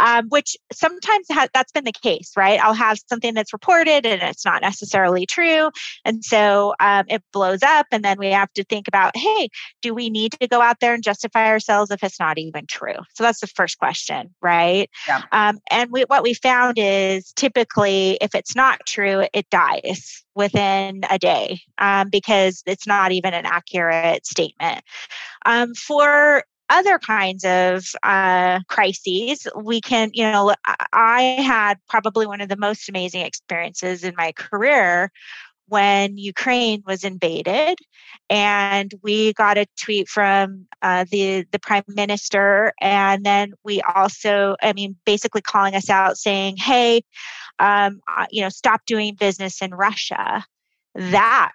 um, 0.00 0.28
which 0.30 0.56
sometimes 0.72 1.26
ha- 1.30 1.48
that's 1.52 1.72
been 1.72 1.84
the 1.84 1.92
case, 1.92 2.32
right? 2.36 2.58
I'll 2.58 2.74
have 2.74 2.98
something 3.08 3.34
that's 3.34 3.52
reported 3.52 4.06
and 4.06 4.22
it's 4.22 4.44
not 4.44 4.62
necessarily 4.62 5.26
true. 5.26 5.70
And 6.04 6.24
so 6.24 6.74
um, 6.80 7.04
it 7.08 7.22
blows 7.32 7.62
up. 7.62 7.86
And 7.92 8.04
then 8.04 8.18
we 8.18 8.28
have 8.28 8.52
to 8.54 8.64
think 8.64 8.88
about 8.88 9.16
hey, 9.16 9.48
do 9.82 9.94
we 9.94 10.10
need 10.10 10.32
to 10.40 10.48
go 10.48 10.60
out 10.60 10.80
there 10.80 10.94
and 10.94 11.02
justify 11.02 11.48
ourselves 11.48 11.90
if 11.90 12.02
it's 12.02 12.18
not 12.18 12.38
even 12.38 12.66
true? 12.66 12.96
So 13.14 13.22
that's 13.22 13.40
the 13.40 13.46
first 13.46 13.78
question, 13.78 14.34
right? 14.40 14.88
Yeah. 15.06 15.22
Um, 15.32 15.58
and 15.70 15.90
we, 15.90 16.02
what 16.02 16.22
we 16.22 16.34
found 16.34 16.78
is 16.78 17.32
typically 17.34 18.16
if 18.20 18.34
it's 18.34 18.56
not 18.56 18.80
true, 18.86 19.26
it 19.34 19.48
dies 19.50 20.24
within 20.34 21.02
a 21.10 21.18
day 21.18 21.60
um, 21.78 22.08
because 22.08 22.62
it's 22.66 22.86
not 22.86 23.12
even 23.12 23.34
an 23.34 23.44
accurate 23.44 24.24
statement. 24.24 24.82
Um, 25.44 25.74
for 25.74 26.44
other 26.70 26.98
kinds 26.98 27.44
of 27.44 27.84
uh, 28.02 28.60
crises, 28.68 29.46
we 29.56 29.80
can, 29.80 30.10
you 30.14 30.24
know, 30.24 30.54
I 30.92 31.22
had 31.44 31.78
probably 31.88 32.26
one 32.26 32.40
of 32.40 32.48
the 32.48 32.56
most 32.56 32.88
amazing 32.88 33.22
experiences 33.22 34.04
in 34.04 34.14
my 34.16 34.32
career 34.32 35.10
when 35.66 36.18
Ukraine 36.18 36.82
was 36.86 37.04
invaded, 37.04 37.78
and 38.28 38.92
we 39.02 39.32
got 39.34 39.56
a 39.56 39.66
tweet 39.80 40.08
from 40.08 40.66
uh, 40.82 41.04
the 41.10 41.44
the 41.52 41.60
prime 41.60 41.84
minister, 41.86 42.72
and 42.80 43.24
then 43.24 43.52
we 43.64 43.80
also, 43.82 44.56
I 44.62 44.72
mean, 44.72 44.96
basically 45.06 45.42
calling 45.42 45.74
us 45.76 45.88
out, 45.88 46.18
saying, 46.18 46.56
"Hey, 46.56 47.02
um, 47.60 48.00
uh, 48.16 48.26
you 48.30 48.42
know, 48.42 48.48
stop 48.48 48.82
doing 48.86 49.14
business 49.14 49.62
in 49.62 49.72
Russia." 49.72 50.44
That 50.96 51.52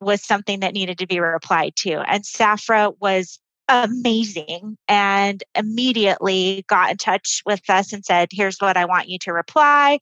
was 0.00 0.22
something 0.22 0.60
that 0.60 0.74
needed 0.74 0.98
to 0.98 1.06
be 1.06 1.18
replied 1.18 1.74
to, 1.76 2.00
and 2.06 2.22
Safra 2.22 2.94
was 3.00 3.40
amazing 3.68 4.76
and 4.88 5.42
immediately 5.54 6.64
got 6.68 6.90
in 6.90 6.96
touch 6.96 7.42
with 7.46 7.68
us 7.68 7.92
and 7.92 8.04
said, 8.04 8.28
Here's 8.32 8.58
what 8.58 8.76
I 8.76 8.84
want 8.84 9.08
you 9.08 9.18
to 9.20 9.32
reply. 9.32 9.98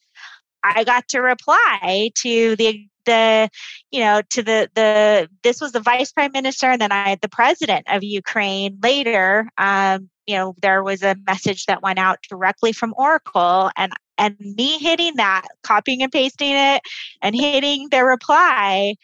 I 0.65 0.85
got 0.85 1.09
to 1.09 1.21
reply 1.21 2.11
to 2.23 2.57
the 2.57 2.87
the 3.05 3.49
you 3.91 4.01
know 4.01 4.23
to 4.31 4.43
the 4.45 4.71
the 4.75 5.29
this 5.43 5.61
was 5.61 5.73
the 5.73 5.81
vice 5.81 6.13
prime 6.13 6.31
minister 6.33 6.67
and 6.67 6.81
then 6.81 6.93
I 6.93 7.17
the 7.21 7.29
president 7.29 7.87
of 7.91 8.05
Ukraine 8.05 8.79
later 8.81 9.49
um 9.59 10.09
you 10.27 10.37
know 10.37 10.55
there 10.63 10.85
was 10.85 11.03
a 11.03 11.17
message 11.27 11.67
that 11.67 11.83
went 11.83 11.99
out 11.99 12.19
directly 12.29 12.73
from 12.73 12.95
Oracle 12.97 13.71
and 13.77 13.93
and 14.19 14.37
me 14.39 14.79
hitting 14.79 15.17
that 15.17 15.47
copying 15.65 16.03
and 16.03 16.13
pasting 16.13 16.53
it 16.53 16.83
and 17.23 17.35
hitting 17.35 17.89
the 17.91 18.05
reply 18.05 18.95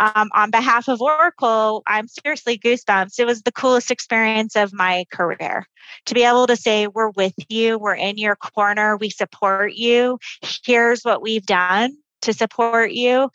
um, 0.00 0.28
on 0.34 0.50
behalf 0.50 0.88
of 0.88 1.00
Oracle, 1.00 1.82
I'm 1.86 2.08
seriously 2.08 2.58
goosebumps. 2.58 3.18
It 3.18 3.26
was 3.26 3.42
the 3.42 3.52
coolest 3.52 3.90
experience 3.90 4.56
of 4.56 4.72
my 4.72 5.04
career 5.12 5.66
to 6.06 6.14
be 6.14 6.24
able 6.24 6.46
to 6.46 6.56
say, 6.56 6.86
We're 6.86 7.10
with 7.10 7.34
you, 7.48 7.78
we're 7.78 7.94
in 7.94 8.18
your 8.18 8.36
corner, 8.36 8.96
we 8.96 9.10
support 9.10 9.74
you, 9.74 10.18
here's 10.64 11.02
what 11.02 11.22
we've 11.22 11.46
done 11.46 11.96
to 12.22 12.32
support 12.32 12.92
you. 12.92 13.30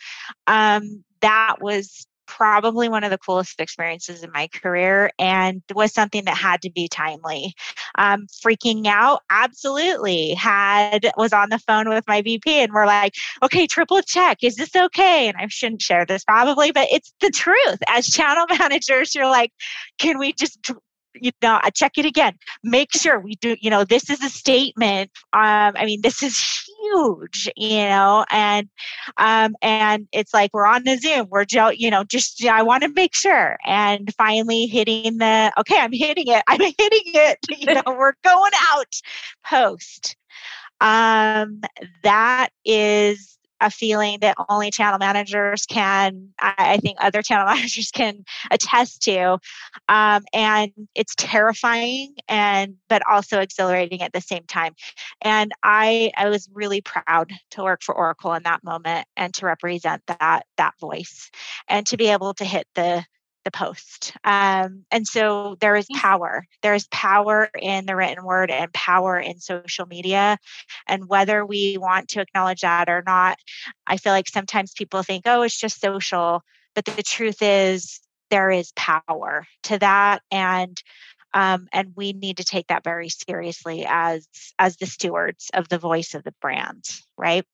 Um, 0.48 1.04
that 1.22 1.58
was 1.62 2.08
probably 2.29 2.87
one 2.87 3.03
of 3.03 3.09
the 3.09 3.17
coolest 3.17 3.59
experiences 3.59 4.23
in 4.23 4.31
my 4.31 4.47
career 4.47 5.09
and 5.17 5.63
was 5.73 5.91
something 5.91 6.25
that 6.25 6.37
had 6.37 6.61
to 6.61 6.69
be 6.69 6.87
timely. 6.87 7.55
Um, 7.97 8.27
freaking 8.45 8.85
out 8.85 9.23
absolutely. 9.31 10.35
Had 10.35 11.09
was 11.17 11.33
on 11.33 11.49
the 11.49 11.57
phone 11.57 11.89
with 11.89 12.07
my 12.07 12.21
vp 12.21 12.47
and 12.47 12.71
we're 12.71 12.85
like 12.85 13.13
okay 13.41 13.65
triple 13.65 14.01
check 14.03 14.37
is 14.43 14.55
this 14.55 14.75
okay? 14.75 15.27
And 15.27 15.37
i 15.37 15.47
shouldn't 15.47 15.81
share 15.81 16.05
this 16.05 16.23
probably 16.23 16.71
but 16.71 16.87
it's 16.91 17.11
the 17.19 17.31
truth. 17.31 17.79
As 17.87 18.07
channel 18.07 18.45
managers 18.59 19.15
you're 19.15 19.27
like 19.27 19.51
can 19.97 20.19
we 20.19 20.31
just 20.33 20.71
you 21.21 21.32
know, 21.41 21.60
I 21.62 21.69
check 21.69 21.97
it 21.97 22.05
again. 22.05 22.34
Make 22.63 22.91
sure 22.93 23.19
we 23.19 23.36
do, 23.36 23.55
you 23.60 23.69
know, 23.69 23.84
this 23.84 24.10
is 24.10 24.23
a 24.23 24.29
statement. 24.29 25.12
Um, 25.34 25.73
I 25.75 25.86
mean, 25.86 26.01
this 26.01 26.23
is 26.23 26.39
huge, 26.77 27.49
you 27.55 27.86
know, 27.86 28.25
and 28.32 28.69
um, 29.17 29.55
and 29.62 30.08
it's 30.12 30.34
like 30.34 30.51
we're 30.53 30.65
on 30.65 30.84
the 30.84 30.97
Zoom. 30.97 31.27
We're 31.29 31.45
just, 31.45 31.79
you 31.79 31.89
know, 31.89 32.03
just 32.03 32.43
I 32.45 32.63
want 32.63 32.84
to 32.84 32.89
make 32.89 33.15
sure. 33.15 33.58
And 33.65 34.13
finally 34.17 34.67
hitting 34.67 35.17
the 35.17 35.51
okay, 35.60 35.77
I'm 35.79 35.93
hitting 35.93 36.27
it. 36.27 36.43
I'm 36.47 36.60
hitting 36.77 37.13
it. 37.13 37.39
You 37.49 37.73
know, 37.75 37.84
we're 37.88 38.13
going 38.23 38.51
out 38.71 38.93
post. 39.45 40.15
Um, 40.82 41.62
that 42.03 42.49
is 42.63 43.38
a 43.62 43.69
feeling 43.69 44.19
that 44.22 44.38
only 44.50 44.72
channel 44.72 45.00
managers 45.00 45.65
can, 45.65 46.30
I 46.39 46.78
think 46.78 46.98
other 47.02 47.22
channel 47.22 47.45
managers 47.54 47.91
can 47.91 48.24
attest 48.52 49.04
to. 49.04 49.39
Um, 49.88 50.24
and 50.34 50.72
it's 50.95 51.15
terrifying 51.15 52.15
and, 52.28 52.76
but 52.88 53.02
also 53.10 53.39
exhilarating 53.39 54.02
at 54.02 54.13
the 54.13 54.22
same 54.22 54.43
time. 54.43 54.74
And 55.22 55.52
I, 55.63 56.12
I 56.17 56.30
was 56.30 56.50
really 56.54 56.82
proud 56.82 57.32
to 57.52 57.63
work 57.63 57.84
for 57.84 57.95
Oracle 57.95 58.34
in 58.34 58.43
that 58.43 58.63
moment 58.63 59.08
and 59.17 59.34
to 59.36 59.45
represent 59.45 60.04
that, 60.08 60.43
that 60.58 60.74
voice 60.80 61.30
and 61.67 61.86
to 61.88 61.98
be 61.98 62.08
able 62.08 62.34
to 62.36 62.45
hit 62.45 62.67
the, 62.76 63.04
the 63.49 63.57
post. 63.57 64.13
Um, 64.23 64.85
and 64.91 65.07
so 65.07 65.57
there 65.59 65.75
is 65.75 65.88
power. 65.95 66.45
There 66.62 66.75
is 66.75 66.88
power 66.91 67.49
in 67.59 67.85
the 67.85 67.95
written 67.95 68.23
word 68.23 68.51
and 68.51 68.71
power 68.73 69.19
in 69.19 69.39
social 69.39 69.85
media. 69.85 70.38
And 70.88 71.07
whether 71.07 71.45
we 71.45 71.77
want 71.77 72.09
to 72.09 72.21
acknowledge 72.21 72.62
that 72.62 72.89
or 72.89 73.03
not, 73.05 73.38
I 73.88 73.97
feel 73.97 74.13
like 74.13 74.27
sometimes 74.27 74.73
people 74.73 75.03
think, 75.03 75.23
oh, 75.25 75.41
it's 75.41 75.59
just 75.59 75.81
social. 75.81 76.41
But 76.75 76.85
the 76.85 77.03
truth 77.03 77.41
is, 77.41 77.99
there 78.29 78.51
is 78.51 78.71
power 78.75 79.47
to 79.63 79.79
that. 79.79 80.21
And 80.31 80.81
um, 81.33 81.67
and 81.71 81.93
we 81.95 82.13
need 82.13 82.38
to 82.38 82.43
take 82.43 82.67
that 82.67 82.83
very 82.83 83.09
seriously 83.09 83.85
as 83.88 84.27
as 84.57 84.77
the 84.77 84.85
stewards 84.85 85.51
of 85.53 85.69
the 85.69 85.77
voice 85.77 86.15
of 86.15 86.23
the 86.23 86.33
brand 86.41 86.83
right 87.17 87.45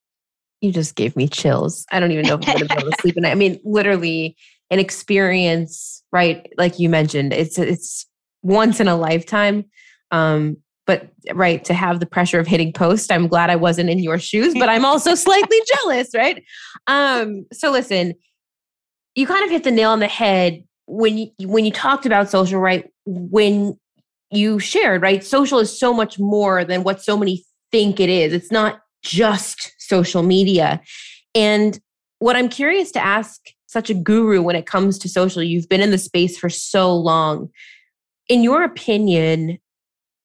you 0.62 0.72
just 0.72 0.96
gave 0.96 1.16
me 1.16 1.28
chills 1.28 1.86
i 1.92 2.00
don't 2.00 2.12
even 2.12 2.26
know 2.26 2.36
if 2.36 2.48
i'm 2.48 2.56
going 2.56 2.68
to 2.68 2.74
be 2.74 2.82
able 2.82 2.92
to 2.92 2.98
sleep 3.02 3.18
at 3.18 3.24
night 3.24 3.32
i 3.32 3.36
mean 3.36 3.60
literally 3.66 4.38
an 4.70 4.80
experience, 4.80 6.04
right? 6.12 6.52
Like 6.58 6.80
you 6.80 6.90
mentioned, 6.90 7.34
it's 7.34 7.58
it's 7.58 8.06
once 8.42 8.80
in 8.80 8.88
a 8.88 8.96
lifetime. 8.96 9.66
Um, 10.12 10.58
but 10.88 11.10
right 11.34 11.64
to 11.66 11.74
have 11.74 12.00
the 12.00 12.06
pressure 12.06 12.40
of 12.40 12.46
hitting 12.46 12.72
post, 12.72 13.12
I'm 13.12 13.28
glad 13.28 13.50
I 13.50 13.56
wasn't 13.56 13.90
in 13.90 14.00
your 14.00 14.20
shoes, 14.20 14.54
but 14.54 14.70
I'm 14.70 14.86
also 14.86 15.16
slightly 15.16 15.60
jealous, 15.74 16.10
right? 16.14 16.44
Um, 16.88 17.46
so 17.52 17.72
listen, 17.72 18.14
you 19.16 19.26
kind 19.26 19.44
of 19.44 19.50
hit 19.50 19.64
the 19.64 19.72
nail 19.72 19.90
on 19.92 20.00
the 20.00 20.08
head 20.08 20.64
when 20.86 21.18
you 21.18 21.30
when 21.48 21.66
you 21.66 21.72
talked 21.72 22.06
about 22.06 22.30
social, 22.30 22.60
right? 22.60 22.90
When 23.06 23.80
you 24.32 24.60
shared, 24.60 25.02
right? 25.02 25.24
Social 25.24 25.60
is 25.60 25.78
so 25.78 25.94
much 25.94 26.20
more 26.20 26.64
than 26.64 26.84
what 26.84 27.02
so 27.02 27.18
many 27.18 27.44
think 27.72 28.00
it 28.00 28.10
is. 28.10 28.34
It's 28.34 28.52
not 28.52 28.82
just 29.04 29.74
social 29.78 30.24
media. 30.24 30.82
And 31.34 31.80
what 32.20 32.36
I'm 32.36 32.50
curious 32.50 32.92
to 32.92 33.04
ask 33.04 33.42
such 33.68 33.90
a 33.90 33.94
guru 33.94 34.42
when 34.42 34.56
it 34.56 34.66
comes 34.66 34.98
to 35.00 35.10
social. 35.10 35.44
You've 35.44 35.70
been 35.70 35.82
in 35.82 35.92
the 35.92 35.98
space 35.98 36.38
for 36.38 36.50
so 36.50 36.96
long. 36.96 37.50
In 38.28 38.44
your 38.44 38.64
opinion, 38.64 39.58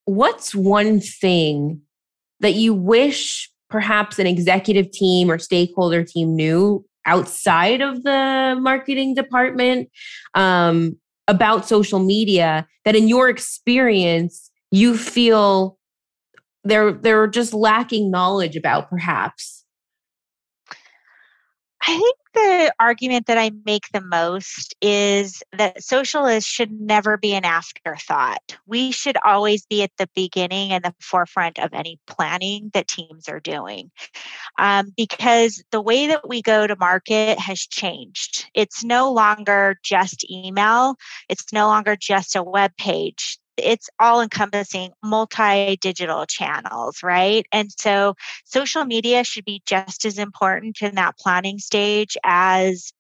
what's 0.04 0.54
one 0.54 1.00
thing 1.00 1.80
that 2.40 2.54
you 2.54 2.74
wish 2.74 3.50
perhaps 3.68 4.18
an 4.18 4.26
executive 4.26 4.90
team 4.90 5.30
or 5.30 5.38
stakeholder 5.38 6.02
team 6.02 6.34
knew 6.34 6.84
outside 7.06 7.80
of 7.80 8.02
the 8.02 8.56
marketing 8.60 9.14
department 9.14 9.88
um, 10.34 10.96
about 11.28 11.66
social 11.66 12.00
media 12.00 12.66
that 12.84 12.96
in 12.96 13.08
your 13.08 13.28
experience 13.28 14.50
you 14.70 14.96
feel 14.96 15.78
they're 16.64 16.92
they're 16.92 17.26
just 17.26 17.54
lacking 17.54 18.10
knowledge 18.10 18.56
about 18.56 18.90
perhaps 18.90 19.64
I 21.82 21.96
think 21.96 22.16
the 22.34 22.72
argument 22.78 23.26
that 23.26 23.38
I 23.38 23.50
make 23.64 23.84
the 23.92 24.00
most 24.00 24.74
is 24.80 25.42
that 25.52 25.82
socialists 25.82 26.48
should 26.48 26.72
never 26.72 27.16
be 27.16 27.34
an 27.34 27.44
afterthought. 27.44 28.56
We 28.66 28.92
should 28.92 29.16
always 29.24 29.66
be 29.66 29.82
at 29.82 29.90
the 29.98 30.08
beginning 30.14 30.72
and 30.72 30.84
the 30.84 30.94
forefront 31.00 31.58
of 31.58 31.72
any 31.72 31.98
planning 32.06 32.70
that 32.74 32.88
teams 32.88 33.28
are 33.28 33.40
doing. 33.40 33.90
Um, 34.58 34.92
because 34.96 35.62
the 35.70 35.80
way 35.80 36.06
that 36.08 36.28
we 36.28 36.42
go 36.42 36.66
to 36.66 36.76
market 36.76 37.38
has 37.38 37.60
changed. 37.60 38.46
It's 38.54 38.84
no 38.84 39.12
longer 39.12 39.78
just 39.82 40.24
email, 40.30 40.96
it's 41.28 41.52
no 41.52 41.66
longer 41.66 41.96
just 41.96 42.36
a 42.36 42.42
web 42.42 42.72
page 42.76 43.38
it's 43.62 43.88
all 43.98 44.20
encompassing 44.20 44.92
multi 45.02 45.76
digital 45.76 46.26
channels, 46.26 47.02
right? 47.02 47.46
And 47.52 47.70
so 47.76 48.14
social 48.44 48.84
media 48.84 49.24
should 49.24 49.44
be 49.44 49.62
just 49.66 50.04
as 50.04 50.18
important 50.18 50.82
in 50.82 50.94
that 50.96 51.18
planning 51.18 51.58
stage 51.58 52.16
as 52.24 52.92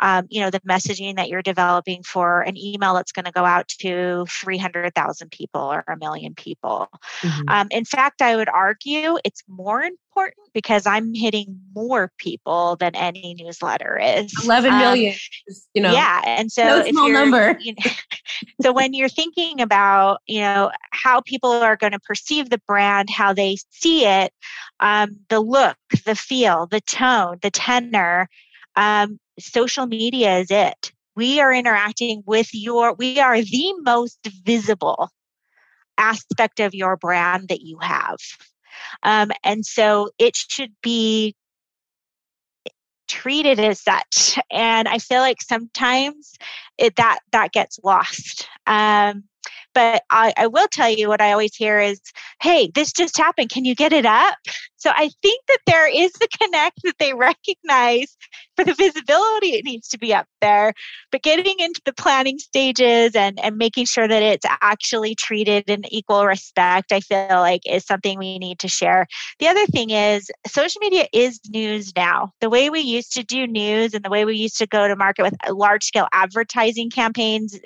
um, 0.00 0.26
you 0.28 0.40
know 0.40 0.50
the 0.50 0.60
messaging 0.60 1.16
that 1.16 1.28
you're 1.28 1.42
developing 1.42 2.02
for 2.02 2.42
an 2.42 2.56
email 2.56 2.94
that's 2.94 3.12
going 3.12 3.24
to 3.24 3.32
go 3.32 3.44
out 3.44 3.68
to 3.68 4.26
300000 4.28 5.30
people 5.30 5.60
or 5.60 5.84
a 5.88 5.96
million 5.96 6.34
people 6.34 6.88
mm-hmm. 7.20 7.48
um, 7.48 7.68
in 7.70 7.84
fact 7.84 8.22
i 8.22 8.36
would 8.36 8.48
argue 8.48 9.18
it's 9.24 9.42
more 9.48 9.88
important 10.18 10.48
because 10.52 10.86
i'm 10.86 11.14
hitting 11.14 11.58
more 11.74 12.12
people 12.18 12.76
than 12.76 12.94
any 12.94 13.34
newsletter 13.38 13.98
is 13.98 14.32
11 14.44 14.76
million 14.78 15.12
um, 15.12 15.56
you 15.74 15.82
know 15.82 15.92
yeah 15.92 16.22
and 16.24 16.50
so 16.50 16.64
no 16.64 16.84
small 16.90 17.08
number. 17.08 17.56
you 17.60 17.72
know, 17.72 17.90
so 18.62 18.72
when 18.72 18.92
you're 18.92 19.08
thinking 19.08 19.60
about 19.60 19.78
about 19.78 20.20
you 20.26 20.40
know 20.40 20.70
how 20.92 21.20
people 21.20 21.50
are 21.50 21.76
going 21.76 21.92
to 21.92 21.98
perceive 22.00 22.50
the 22.50 22.60
brand 22.66 23.10
how 23.10 23.32
they 23.32 23.56
see 23.70 24.06
it 24.06 24.32
um, 24.80 25.16
the 25.28 25.40
look 25.40 25.76
the 26.04 26.14
feel 26.14 26.66
the 26.66 26.80
tone 26.80 27.38
the 27.42 27.50
tenor 27.50 28.28
um, 28.78 29.18
social 29.40 29.86
media 29.86 30.38
is 30.38 30.50
it. 30.50 30.92
We 31.16 31.40
are 31.40 31.52
interacting 31.52 32.22
with 32.26 32.48
your 32.52 32.94
we 32.94 33.18
are 33.18 33.42
the 33.42 33.74
most 33.80 34.20
visible 34.44 35.10
aspect 35.98 36.60
of 36.60 36.74
your 36.74 36.96
brand 36.96 37.48
that 37.48 37.60
you 37.60 37.78
have 37.80 38.18
um, 39.02 39.30
and 39.44 39.64
so 39.64 40.10
it 40.18 40.36
should 40.36 40.72
be 40.82 41.34
treated 43.08 43.58
as 43.58 43.80
such 43.80 44.38
and 44.50 44.86
i 44.86 44.98
feel 44.98 45.20
like 45.20 45.40
sometimes 45.40 46.34
it, 46.76 46.94
that 46.96 47.18
that 47.32 47.52
gets 47.52 47.78
lost. 47.82 48.46
Um, 48.66 49.24
but 49.74 50.02
I, 50.10 50.32
I 50.36 50.46
will 50.46 50.68
tell 50.70 50.90
you 50.90 51.08
what 51.08 51.20
i 51.20 51.32
always 51.32 51.54
hear 51.54 51.80
is 51.80 52.00
hey 52.40 52.70
this 52.74 52.92
just 52.92 53.16
happened 53.16 53.50
can 53.50 53.64
you 53.64 53.74
get 53.74 53.92
it 53.92 54.06
up 54.06 54.36
so 54.78 54.90
I 54.94 55.10
think 55.22 55.44
that 55.48 55.58
there 55.66 55.92
is 55.92 56.12
the 56.12 56.28
connect 56.40 56.82
that 56.84 56.94
they 56.98 57.12
recognize 57.12 58.16
for 58.54 58.64
the 58.64 58.74
visibility, 58.74 59.48
it 59.48 59.64
needs 59.64 59.88
to 59.88 59.98
be 59.98 60.14
up 60.14 60.26
there. 60.40 60.72
But 61.10 61.22
getting 61.22 61.56
into 61.58 61.80
the 61.84 61.92
planning 61.92 62.38
stages 62.38 63.14
and, 63.16 63.40
and 63.40 63.56
making 63.56 63.86
sure 63.86 64.06
that 64.06 64.22
it's 64.22 64.46
actually 64.60 65.16
treated 65.16 65.68
in 65.68 65.84
equal 65.92 66.26
respect, 66.26 66.92
I 66.92 67.00
feel 67.00 67.26
like 67.30 67.62
is 67.66 67.84
something 67.84 68.18
we 68.18 68.38
need 68.38 68.60
to 68.60 68.68
share. 68.68 69.06
The 69.40 69.48
other 69.48 69.66
thing 69.66 69.90
is 69.90 70.30
social 70.46 70.78
media 70.80 71.06
is 71.12 71.40
news 71.48 71.92
now. 71.96 72.32
The 72.40 72.50
way 72.50 72.70
we 72.70 72.80
used 72.80 73.12
to 73.14 73.24
do 73.24 73.48
news 73.48 73.94
and 73.94 74.04
the 74.04 74.10
way 74.10 74.24
we 74.24 74.36
used 74.36 74.58
to 74.58 74.66
go 74.66 74.86
to 74.86 74.94
market 74.94 75.22
with 75.22 75.34
uh, 75.46 75.54
large 75.54 75.84
scale 75.84 76.06
advertising 76.12 76.90
campaigns, 76.90 77.58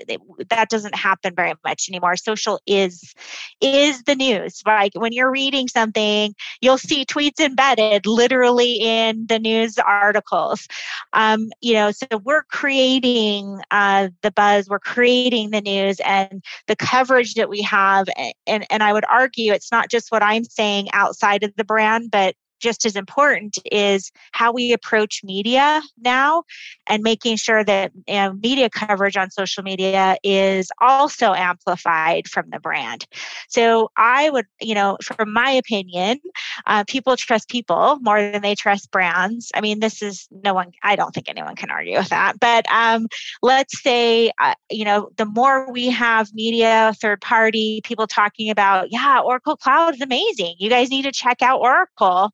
that 0.49 0.71
doesn't 0.71 0.95
happen 0.95 1.35
very 1.35 1.55
much 1.63 1.89
anymore. 1.91 2.17
Social 2.17 2.59
is 2.67 3.13
is 3.61 4.03
the 4.05 4.15
news. 4.15 4.62
Like 4.67 4.93
when 4.95 5.13
you're 5.13 5.31
reading 5.31 5.69
something, 5.69 6.35
you'll 6.61 6.79
see 6.79 7.05
tweets 7.05 7.41
embedded 7.41 8.07
literally 8.07 8.75
in 8.81 9.27
the 9.27 9.39
news 9.39 9.79
articles. 9.79 10.67
Um, 11.13 11.51
you 11.61 11.75
know, 11.75 11.91
so 11.91 12.07
we're 12.25 12.45
creating 12.45 13.61
uh, 13.71 14.09
the 14.23 14.31
buzz, 14.31 14.69
we're 14.69 14.79
creating 14.79 15.51
the 15.51 15.61
news 15.61 16.01
and 16.05 16.43
the 16.67 16.77
coverage 16.77 17.35
that 17.35 17.49
we 17.49 17.63
have. 17.63 18.09
And, 18.47 18.67
and 18.71 18.83
I 18.83 18.93
would 18.93 19.05
argue 19.09 19.53
it's 19.53 19.73
not 19.73 19.91
just 19.91 20.11
what 20.13 20.23
I'm 20.23 20.45
saying 20.45 20.89
outside 20.93 21.43
of 21.43 21.53
the 21.57 21.65
brand, 21.65 22.11
but 22.11 22.35
just 22.63 22.87
as 22.87 22.97
important 22.97 23.59
is 23.71 24.11
how 24.33 24.53
we 24.53 24.73
approach 24.73 25.23
media 25.25 25.83
now 25.99 26.45
and 26.87 27.03
making 27.03 27.37
sure 27.37 27.65
that 27.65 27.93
you 28.07 28.15
know, 28.15 28.33
media 28.35 28.71
coverage 28.71 29.17
on 29.17 29.31
social 29.31 29.63
media 29.63 30.17
is 30.23 30.71
also 30.81 31.35
amplified 31.35 32.29
from 32.29 32.49
the 32.51 32.61
brand. 32.61 33.05
So 33.49 33.91
I 33.97 34.31
would, 34.31 34.47
you 34.61 34.75
know, 34.75 34.97
from 35.03 35.33
my 35.33 35.51
opinion, 35.51 36.21
uh, 36.67 36.85
people 36.85 37.17
trust 37.17 37.49
people 37.49 37.99
more 38.03 38.21
than 38.21 38.43
they 38.43 38.55
trust 38.55 38.91
brands. 38.91 39.51
I 39.55 39.61
mean, 39.61 39.81
this 39.81 40.01
is 40.03 40.29
no 40.31 40.55
one, 40.55 40.73
I 40.83 40.97
don't 40.97 41.13
think 41.13 41.29
anyone 41.29 41.57
can 41.57 41.71
argue 41.71 41.99
with 41.99 42.09
that. 42.09 42.39
But 42.41 42.65
um, 42.71 43.09
let's 43.43 43.83
say, 43.83 44.31
uh, 44.41 44.55
you 44.71 44.85
know, 44.85 45.11
the 45.17 45.27
more 45.27 45.71
we 45.73 45.91
have 45.91 46.33
media, 46.33 46.95
third 47.01 47.21
party, 47.21 47.81
people 47.85 48.07
talking 48.07 48.51
about, 48.51 48.93
yeah, 48.93 49.21
Oracle 49.21 49.57
Cloud 49.57 49.95
is 49.95 50.01
amazing. 50.01 50.55
You 50.59 50.71
guys 50.71 50.91
need 50.91 51.03
to 51.03 51.13
check 51.13 51.43
out 51.43 51.61
Oracle 51.61 52.31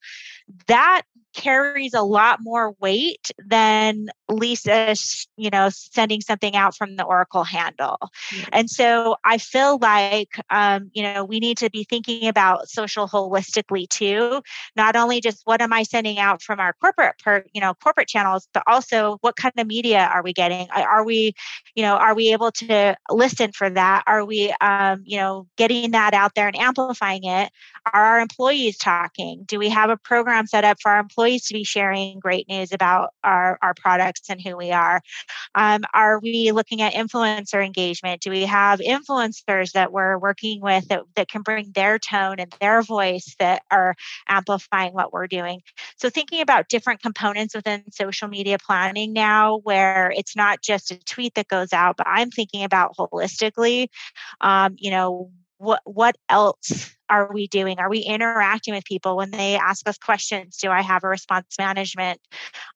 that 0.66 1.02
carries 1.38 1.94
a 1.94 2.02
lot 2.02 2.40
more 2.42 2.74
weight 2.80 3.30
than 3.46 4.08
Lisa, 4.28 4.96
you 5.36 5.50
know, 5.50 5.68
sending 5.70 6.20
something 6.20 6.56
out 6.56 6.76
from 6.76 6.96
the 6.96 7.04
Oracle 7.04 7.44
handle. 7.44 7.96
Mm-hmm. 8.32 8.48
And 8.52 8.68
so 8.68 9.14
I 9.24 9.38
feel 9.38 9.78
like, 9.78 10.30
um, 10.50 10.90
you 10.92 11.04
know, 11.04 11.24
we 11.24 11.38
need 11.38 11.56
to 11.58 11.70
be 11.70 11.84
thinking 11.84 12.26
about 12.26 12.68
social 12.68 13.06
holistically 13.06 13.88
too. 13.88 14.42
Not 14.74 14.96
only 14.96 15.20
just 15.20 15.42
what 15.44 15.62
am 15.62 15.72
I 15.72 15.84
sending 15.84 16.18
out 16.18 16.42
from 16.42 16.58
our 16.58 16.72
corporate, 16.80 17.14
per, 17.22 17.44
you 17.54 17.60
know, 17.60 17.72
corporate 17.74 18.08
channels, 18.08 18.48
but 18.52 18.64
also 18.66 19.18
what 19.20 19.36
kind 19.36 19.54
of 19.56 19.66
media 19.68 20.10
are 20.12 20.24
we 20.24 20.32
getting? 20.32 20.68
Are 20.70 21.04
we, 21.04 21.34
you 21.76 21.84
know, 21.84 21.94
are 21.94 22.16
we 22.16 22.32
able 22.32 22.50
to 22.50 22.96
listen 23.10 23.52
for 23.52 23.70
that? 23.70 24.02
Are 24.08 24.24
we, 24.24 24.52
um, 24.60 25.02
you 25.04 25.18
know, 25.18 25.46
getting 25.56 25.92
that 25.92 26.14
out 26.14 26.32
there 26.34 26.48
and 26.48 26.58
amplifying 26.58 27.22
it? 27.22 27.52
Are 27.92 28.04
our 28.04 28.20
employees 28.20 28.76
talking? 28.76 29.44
Do 29.46 29.60
we 29.60 29.68
have 29.68 29.88
a 29.88 29.96
program 29.96 30.48
set 30.48 30.64
up 30.64 30.78
for 30.82 30.90
our 30.90 31.00
employees 31.00 31.27
to 31.36 31.54
be 31.54 31.64
sharing 31.64 32.18
great 32.18 32.48
news 32.48 32.72
about 32.72 33.10
our, 33.22 33.58
our 33.62 33.74
products 33.74 34.28
and 34.28 34.40
who 34.40 34.56
we 34.56 34.72
are? 34.72 35.00
Um, 35.54 35.82
are 35.94 36.20
we 36.20 36.52
looking 36.52 36.82
at 36.82 36.94
influencer 36.94 37.64
engagement? 37.64 38.20
Do 38.20 38.30
we 38.30 38.42
have 38.42 38.80
influencers 38.80 39.72
that 39.72 39.92
we're 39.92 40.18
working 40.18 40.60
with 40.60 40.88
that, 40.88 41.02
that 41.16 41.28
can 41.28 41.42
bring 41.42 41.72
their 41.74 41.98
tone 41.98 42.36
and 42.38 42.54
their 42.60 42.82
voice 42.82 43.34
that 43.38 43.62
are 43.70 43.94
amplifying 44.28 44.92
what 44.92 45.12
we're 45.12 45.26
doing? 45.26 45.60
So, 45.96 46.10
thinking 46.10 46.40
about 46.40 46.68
different 46.68 47.02
components 47.02 47.54
within 47.54 47.90
social 47.92 48.28
media 48.28 48.58
planning 48.58 49.12
now, 49.12 49.58
where 49.58 50.12
it's 50.16 50.36
not 50.36 50.62
just 50.62 50.90
a 50.90 50.98
tweet 51.00 51.34
that 51.34 51.48
goes 51.48 51.72
out, 51.72 51.96
but 51.96 52.06
I'm 52.08 52.30
thinking 52.30 52.64
about 52.64 52.96
holistically, 52.96 53.88
um, 54.40 54.76
you 54.78 54.90
know, 54.90 55.30
what 55.58 55.80
what 55.84 56.16
else 56.28 56.94
are 57.10 57.32
we 57.32 57.46
doing? 57.46 57.78
Are 57.78 57.88
we 57.88 58.00
interacting 58.00 58.74
with 58.74 58.84
people? 58.84 59.16
When 59.16 59.30
they 59.30 59.56
ask 59.56 59.88
us 59.88 59.98
questions 59.98 60.56
do 60.58 60.70
i 60.70 60.82
have 60.82 61.04
a 61.04 61.08
response 61.08 61.56
management 61.58 62.20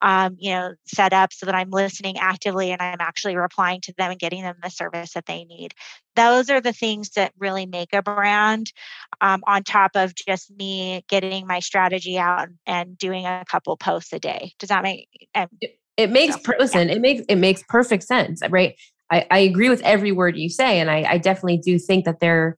um, 0.00 0.36
you 0.38 0.52
know 0.52 0.72
set 0.86 1.12
up 1.12 1.32
so 1.32 1.46
that 1.46 1.54
i'm 1.54 1.70
listening 1.70 2.18
actively 2.18 2.70
and 2.70 2.80
i'm 2.80 3.00
actually 3.00 3.36
replying 3.36 3.80
to 3.80 3.92
them 3.96 4.10
and 4.10 4.20
getting 4.20 4.42
them 4.42 4.56
the 4.62 4.70
service 4.70 5.12
that 5.14 5.26
they 5.26 5.44
need? 5.44 5.74
Those 6.16 6.50
are 6.50 6.60
the 6.60 6.72
things 6.72 7.10
that 7.10 7.32
really 7.38 7.66
make 7.66 7.92
a 7.92 8.02
brand 8.02 8.72
um, 9.20 9.42
on 9.46 9.62
top 9.62 9.92
of 9.94 10.14
just 10.14 10.50
me 10.50 11.04
getting 11.08 11.46
my 11.46 11.60
strategy 11.60 12.18
out 12.18 12.48
and 12.66 12.98
doing 12.98 13.24
a 13.24 13.44
couple 13.48 13.76
posts 13.76 14.12
a 14.12 14.18
day. 14.18 14.52
Does 14.58 14.68
that 14.68 14.82
make 14.82 15.08
um, 15.34 15.48
it, 15.60 15.78
it 15.96 16.10
makes 16.10 16.34
so, 16.34 16.52
listen 16.58 16.88
yeah. 16.88 16.94
it 16.94 17.00
makes 17.00 17.22
it 17.28 17.36
makes 17.36 17.62
perfect 17.68 18.02
sense 18.02 18.42
right? 18.50 18.74
I, 19.10 19.26
I 19.30 19.38
agree 19.40 19.68
with 19.68 19.82
every 19.82 20.12
word 20.12 20.36
you 20.36 20.48
say 20.48 20.80
and 20.80 20.90
I, 20.90 21.02
I 21.02 21.18
definitely 21.18 21.58
do 21.58 21.78
think 21.78 22.06
that 22.06 22.20
there 22.20 22.56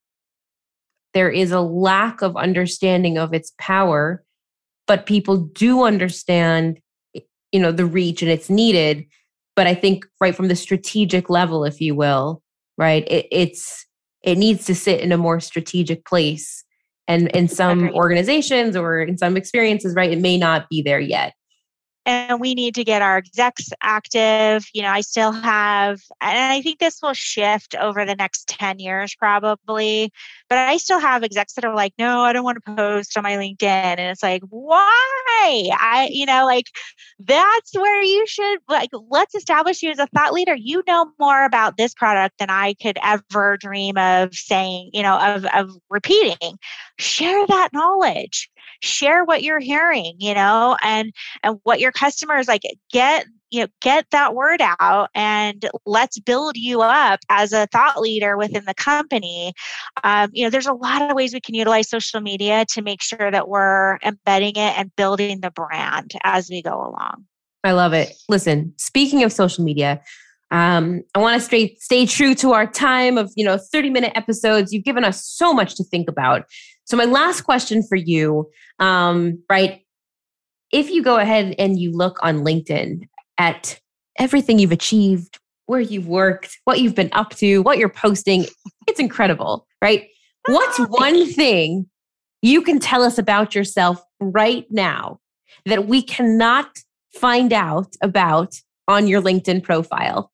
there 1.14 1.30
is 1.30 1.52
a 1.52 1.60
lack 1.60 2.20
of 2.22 2.36
understanding 2.36 3.16
of 3.16 3.32
its 3.32 3.52
power 3.58 4.24
but 4.86 5.06
people 5.06 5.38
do 5.38 5.84
understand 5.84 6.78
you 7.52 7.60
know 7.60 7.72
the 7.72 7.86
reach 7.86 8.20
and 8.22 8.30
it's 8.30 8.50
needed. 8.50 9.06
But 9.56 9.66
i 9.66 9.74
think 9.74 10.04
right 10.20 10.34
from 10.34 10.48
the 10.48 10.56
strategic 10.56 11.30
level 11.30 11.64
if 11.64 11.80
you 11.80 11.94
will 11.94 12.42
right 12.76 13.06
it, 13.08 13.26
it's 13.30 13.86
it 14.22 14.36
needs 14.36 14.64
to 14.66 14.74
sit 14.74 15.00
in 15.00 15.12
a 15.12 15.18
more 15.18 15.38
strategic 15.38 16.06
place. 16.06 16.64
And 17.06 17.28
in 17.32 17.48
some 17.48 17.90
organizations 17.90 18.74
or 18.76 19.02
in 19.02 19.18
some 19.18 19.36
experiences 19.36 19.94
right 19.94 20.10
it 20.10 20.20
may 20.20 20.36
not 20.36 20.68
be 20.68 20.82
there 20.82 21.00
yet 21.00 21.34
and 22.06 22.40
we 22.40 22.54
need 22.54 22.74
to 22.74 22.84
get 22.84 23.02
our 23.02 23.16
execs 23.16 23.70
active. 23.82 24.66
You 24.74 24.82
know, 24.82 24.90
I 24.90 25.00
still 25.00 25.32
have, 25.32 26.00
and 26.20 26.52
I 26.52 26.60
think 26.60 26.78
this 26.78 27.00
will 27.02 27.14
shift 27.14 27.74
over 27.74 28.04
the 28.04 28.14
next 28.14 28.48
10 28.48 28.78
years 28.78 29.14
probably, 29.14 30.12
but 30.48 30.58
I 30.58 30.76
still 30.76 31.00
have 31.00 31.22
execs 31.22 31.54
that 31.54 31.64
are 31.64 31.74
like, 31.74 31.94
no, 31.98 32.20
I 32.20 32.32
don't 32.32 32.44
want 32.44 32.62
to 32.62 32.74
post 32.74 33.16
on 33.16 33.22
my 33.22 33.36
LinkedIn. 33.36 33.62
And 33.62 34.00
it's 34.00 34.22
like, 34.22 34.42
why? 34.50 35.70
I, 35.78 36.08
you 36.12 36.26
know, 36.26 36.44
like 36.44 36.66
that's 37.20 37.74
where 37.74 38.02
you 38.02 38.26
should, 38.26 38.58
like, 38.68 38.90
let's 38.92 39.34
establish 39.34 39.82
you 39.82 39.90
as 39.90 39.98
a 39.98 40.06
thought 40.08 40.32
leader. 40.32 40.54
You 40.54 40.82
know 40.86 41.10
more 41.18 41.44
about 41.44 41.76
this 41.76 41.94
product 41.94 42.38
than 42.38 42.50
I 42.50 42.74
could 42.74 42.98
ever 43.02 43.56
dream 43.56 43.96
of 43.96 44.34
saying, 44.34 44.90
you 44.92 45.02
know, 45.02 45.18
of, 45.18 45.46
of 45.54 45.70
repeating. 45.90 46.58
Share 46.98 47.46
that 47.46 47.70
knowledge 47.72 48.50
share 48.80 49.24
what 49.24 49.42
you're 49.42 49.60
hearing 49.60 50.14
you 50.18 50.34
know 50.34 50.76
and 50.82 51.12
and 51.42 51.58
what 51.62 51.80
your 51.80 51.92
customers 51.92 52.48
like 52.48 52.62
get 52.90 53.26
you 53.54 53.60
know 53.60 53.68
get 53.80 54.06
that 54.10 54.34
word 54.34 54.60
out 54.80 55.08
and 55.14 55.68
let's 55.86 56.18
build 56.18 56.56
you 56.56 56.82
up 56.82 57.20
as 57.28 57.52
a 57.52 57.66
thought 57.68 58.00
leader 58.00 58.36
within 58.36 58.64
the 58.64 58.74
company. 58.74 59.52
Um, 60.02 60.30
you 60.32 60.44
know 60.44 60.50
there's 60.50 60.66
a 60.66 60.72
lot 60.72 61.08
of 61.08 61.14
ways 61.14 61.32
we 61.32 61.40
can 61.40 61.54
utilize 61.54 61.88
social 61.88 62.20
media 62.20 62.66
to 62.70 62.82
make 62.82 63.00
sure 63.00 63.30
that 63.30 63.48
we're 63.48 63.98
embedding 64.04 64.56
it 64.56 64.78
and 64.78 64.94
building 64.96 65.40
the 65.40 65.52
brand 65.52 66.12
as 66.24 66.50
we 66.50 66.62
go 66.62 66.74
along. 66.74 67.24
I 67.62 67.72
love 67.72 67.92
it. 67.92 68.12
Listen 68.28 68.74
speaking 68.76 69.22
of 69.22 69.32
social 69.32 69.64
media 69.64 70.02
um, 70.50 71.02
I 71.14 71.18
want 71.18 71.40
to 71.40 71.44
stay 71.44 71.76
stay 71.80 72.06
true 72.06 72.34
to 72.36 72.52
our 72.52 72.66
time 72.66 73.18
of 73.18 73.32
you 73.36 73.44
know 73.44 73.58
30 73.58 73.90
minute 73.90 74.12
episodes. 74.14 74.72
You've 74.72 74.84
given 74.84 75.04
us 75.04 75.26
so 75.26 75.52
much 75.52 75.74
to 75.76 75.84
think 75.84 76.08
about. 76.08 76.44
So 76.84 76.96
my 76.96 77.04
last 77.04 77.42
question 77.42 77.82
for 77.82 77.96
you, 77.96 78.50
um, 78.78 79.42
right? 79.50 79.80
If 80.70 80.90
you 80.90 81.02
go 81.02 81.18
ahead 81.18 81.54
and 81.58 81.78
you 81.78 81.92
look 81.92 82.18
on 82.22 82.44
LinkedIn 82.44 83.08
at 83.38 83.80
everything 84.18 84.58
you've 84.58 84.72
achieved, 84.72 85.38
where 85.66 85.80
you've 85.80 86.06
worked, 86.06 86.58
what 86.64 86.80
you've 86.80 86.94
been 86.94 87.10
up 87.12 87.30
to, 87.36 87.60
what 87.60 87.78
you're 87.78 87.88
posting, 87.88 88.46
it's 88.86 89.00
incredible, 89.00 89.66
right? 89.82 90.08
What's 90.46 90.78
one 90.88 91.26
thing 91.26 91.86
you 92.42 92.62
can 92.62 92.78
tell 92.78 93.02
us 93.02 93.18
about 93.18 93.54
yourself 93.54 94.02
right 94.20 94.66
now 94.70 95.20
that 95.64 95.86
we 95.86 96.02
cannot 96.02 96.68
find 97.14 97.52
out 97.52 97.94
about 98.02 98.54
on 98.88 99.06
your 99.06 99.22
LinkedIn 99.22 99.62
profile? 99.62 100.30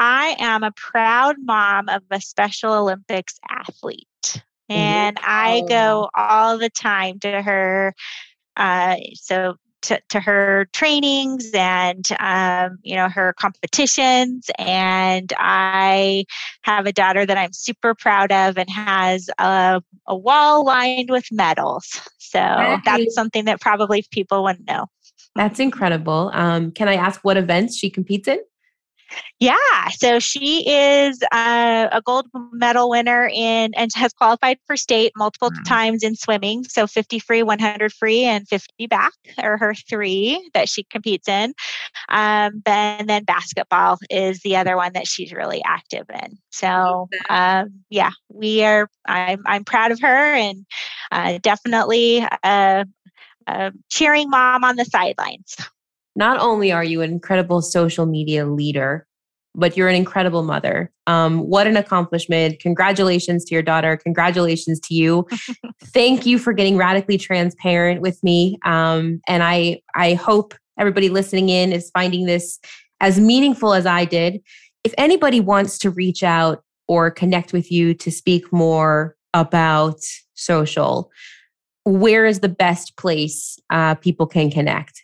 I 0.00 0.34
am 0.38 0.64
a 0.64 0.72
proud 0.72 1.36
mom 1.38 1.90
of 1.90 2.02
a 2.10 2.20
Special 2.22 2.72
Olympics 2.72 3.38
athlete. 3.50 4.42
And 4.70 5.18
wow. 5.18 5.24
I 5.26 5.62
go 5.68 6.10
all 6.16 6.56
the 6.56 6.70
time 6.70 7.18
to 7.20 7.42
her. 7.42 7.94
Uh, 8.56 8.96
so 9.14 9.56
to, 9.82 10.00
to 10.10 10.20
her 10.20 10.66
trainings 10.72 11.50
and 11.54 12.06
um, 12.18 12.78
you 12.82 12.94
know 12.96 13.08
her 13.08 13.32
competitions 13.38 14.50
and 14.58 15.32
i 15.38 16.24
have 16.64 16.84
a 16.84 16.92
daughter 16.92 17.24
that 17.24 17.38
i'm 17.38 17.54
super 17.54 17.94
proud 17.94 18.30
of 18.30 18.58
and 18.58 18.68
has 18.68 19.30
a, 19.38 19.80
a 20.06 20.14
wall 20.14 20.66
lined 20.66 21.08
with 21.10 21.24
medals 21.32 21.98
so 22.18 22.38
that's 22.84 23.14
something 23.14 23.46
that 23.46 23.58
probably 23.58 24.04
people 24.10 24.44
wouldn't 24.44 24.66
know 24.66 24.84
that's 25.34 25.58
incredible 25.58 26.30
um, 26.34 26.70
can 26.72 26.86
i 26.86 26.94
ask 26.94 27.24
what 27.24 27.38
events 27.38 27.74
she 27.74 27.88
competes 27.88 28.28
in 28.28 28.38
yeah, 29.38 29.88
so 29.90 30.18
she 30.18 30.68
is 30.68 31.22
uh, 31.32 31.88
a 31.90 32.02
gold 32.04 32.26
medal 32.52 32.90
winner 32.90 33.30
in 33.32 33.72
and 33.74 33.90
has 33.94 34.12
qualified 34.12 34.58
for 34.66 34.76
state 34.76 35.12
multiple 35.16 35.50
mm. 35.50 35.64
times 35.66 36.02
in 36.02 36.14
swimming. 36.14 36.64
So 36.64 36.86
50 36.86 37.18
free, 37.18 37.42
100 37.42 37.92
free, 37.92 38.24
and 38.24 38.46
50 38.46 38.86
back 38.86 39.12
are 39.38 39.56
her 39.56 39.74
three 39.74 40.50
that 40.54 40.68
she 40.68 40.84
competes 40.84 41.26
in. 41.26 41.54
Um, 42.08 42.62
and 42.66 43.08
then 43.08 43.24
basketball 43.24 43.98
is 44.10 44.40
the 44.40 44.56
other 44.56 44.76
one 44.76 44.92
that 44.92 45.06
she's 45.06 45.32
really 45.32 45.62
active 45.64 46.06
in. 46.22 46.38
So 46.50 47.08
um, 47.28 47.72
yeah, 47.88 48.10
we 48.28 48.62
are. 48.64 48.88
I'm 49.06 49.42
I'm 49.46 49.64
proud 49.64 49.92
of 49.92 50.00
her 50.00 50.34
and 50.34 50.66
uh, 51.10 51.38
definitely 51.42 52.26
uh, 52.42 52.84
uh, 53.46 53.70
cheering 53.88 54.28
mom 54.28 54.64
on 54.64 54.76
the 54.76 54.84
sidelines 54.84 55.56
not 56.16 56.40
only 56.40 56.72
are 56.72 56.84
you 56.84 57.02
an 57.02 57.10
incredible 57.10 57.62
social 57.62 58.06
media 58.06 58.46
leader, 58.46 59.06
but 59.54 59.76
you're 59.76 59.88
an 59.88 59.96
incredible 59.96 60.42
mother. 60.42 60.92
Um, 61.06 61.40
what 61.40 61.66
an 61.66 61.76
accomplishment. 61.76 62.60
Congratulations 62.60 63.44
to 63.46 63.54
your 63.54 63.62
daughter. 63.62 63.96
Congratulations 63.96 64.78
to 64.80 64.94
you. 64.94 65.26
Thank 65.86 66.24
you 66.24 66.38
for 66.38 66.52
getting 66.52 66.76
radically 66.76 67.18
transparent 67.18 68.00
with 68.00 68.22
me. 68.22 68.58
Um, 68.64 69.20
and 69.26 69.42
I, 69.42 69.82
I 69.94 70.14
hope 70.14 70.54
everybody 70.78 71.08
listening 71.08 71.48
in 71.48 71.72
is 71.72 71.90
finding 71.92 72.26
this 72.26 72.58
as 73.00 73.18
meaningful 73.18 73.74
as 73.74 73.86
I 73.86 74.04
did. 74.04 74.40
If 74.84 74.94
anybody 74.96 75.40
wants 75.40 75.78
to 75.78 75.90
reach 75.90 76.22
out 76.22 76.62
or 76.86 77.10
connect 77.10 77.52
with 77.52 77.72
you 77.72 77.92
to 77.94 78.10
speak 78.10 78.52
more 78.52 79.16
about 79.34 80.00
social, 80.34 81.10
where 81.84 82.24
is 82.24 82.40
the 82.40 82.48
best 82.48 82.96
place 82.96 83.58
uh, 83.70 83.94
people 83.96 84.26
can 84.26 84.50
connect? 84.50 85.02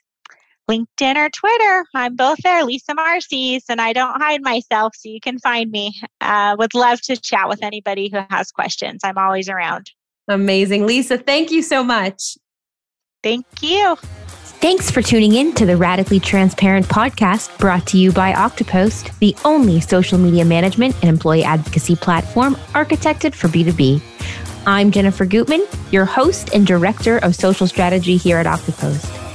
LinkedIn 0.68 1.16
or 1.16 1.30
Twitter. 1.30 1.86
I'm 1.94 2.16
both 2.16 2.38
there, 2.42 2.64
Lisa 2.64 2.94
Marcyes, 2.94 3.64
and 3.68 3.80
I 3.80 3.92
don't 3.92 4.20
hide 4.20 4.42
myself, 4.42 4.94
so 4.96 5.08
you 5.08 5.20
can 5.20 5.38
find 5.38 5.70
me. 5.70 6.00
Uh, 6.20 6.56
would 6.58 6.74
love 6.74 7.00
to 7.02 7.16
chat 7.16 7.48
with 7.48 7.62
anybody 7.62 8.08
who 8.08 8.20
has 8.30 8.50
questions. 8.50 9.00
I'm 9.04 9.18
always 9.18 9.48
around. 9.48 9.90
Amazing. 10.28 10.86
Lisa, 10.86 11.18
thank 11.18 11.50
you 11.50 11.62
so 11.62 11.84
much. 11.84 12.36
Thank 13.22 13.46
you. 13.60 13.96
Thanks 14.60 14.90
for 14.90 15.02
tuning 15.02 15.34
in 15.34 15.52
to 15.54 15.66
the 15.66 15.76
Radically 15.76 16.18
Transparent 16.18 16.86
podcast 16.86 17.56
brought 17.58 17.86
to 17.88 17.98
you 17.98 18.10
by 18.10 18.32
Oktopost, 18.32 19.16
the 19.18 19.36
only 19.44 19.80
social 19.80 20.18
media 20.18 20.44
management 20.44 20.94
and 20.96 21.04
employee 21.04 21.44
advocacy 21.44 21.94
platform 21.94 22.54
architected 22.72 23.34
for 23.34 23.48
B2B. 23.48 24.02
I'm 24.66 24.90
Jennifer 24.90 25.26
Gutman, 25.26 25.64
your 25.92 26.06
host 26.06 26.54
and 26.54 26.66
director 26.66 27.18
of 27.18 27.36
social 27.36 27.68
strategy 27.68 28.16
here 28.16 28.38
at 28.38 28.46
Oktopost. 28.46 29.25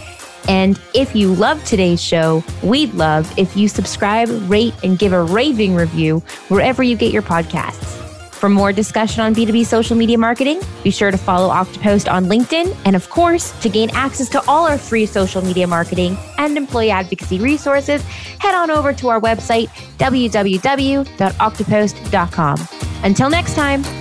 And 0.48 0.80
if 0.94 1.16
you 1.16 1.34
love 1.34 1.64
today's 1.64 2.02
show, 2.02 2.44
we'd 2.64 2.94
love 2.94 3.32
if 3.38 3.56
you 3.56 3.68
subscribe, 3.68 4.30
rate, 4.50 4.74
and 4.84 4.98
give 4.98 5.14
a 5.14 5.24
raving 5.24 5.76
review 5.76 6.20
wherever 6.50 6.84
you 6.84 6.96
get 6.96 7.14
your 7.14 7.22
podcasts. 7.22 8.02
For 8.42 8.50
more 8.50 8.74
discussion 8.74 9.22
on 9.22 9.34
B2B 9.36 9.68
social 9.68 9.96
media 9.96 10.18
marketing, 10.18 10.62
be 10.84 10.90
sure 10.90 11.12
to 11.12 11.18
follow 11.18 11.54
Oktopost 11.54 12.12
on 12.12 12.26
LinkedIn. 12.26 12.76
And 12.86 12.96
of 12.96 13.08
course, 13.12 13.52
to 13.62 13.70
gain 13.70 13.92
access 13.92 14.28
to 14.30 14.42
all 14.48 14.66
our 14.66 14.80
free 14.80 15.06
social 15.06 15.44
media 15.44 15.68
marketing 15.68 16.18
and 16.40 16.58
employee 16.58 16.90
advocacy 16.90 17.38
resources, 17.38 18.02
head 18.40 18.56
on 18.56 18.72
over 18.72 18.94
to 18.94 19.10
our 19.10 19.22
website, 19.22 19.68
www.oktopost.com. 20.00 22.68
Until 23.04 23.30
next 23.30 23.54
time. 23.54 24.01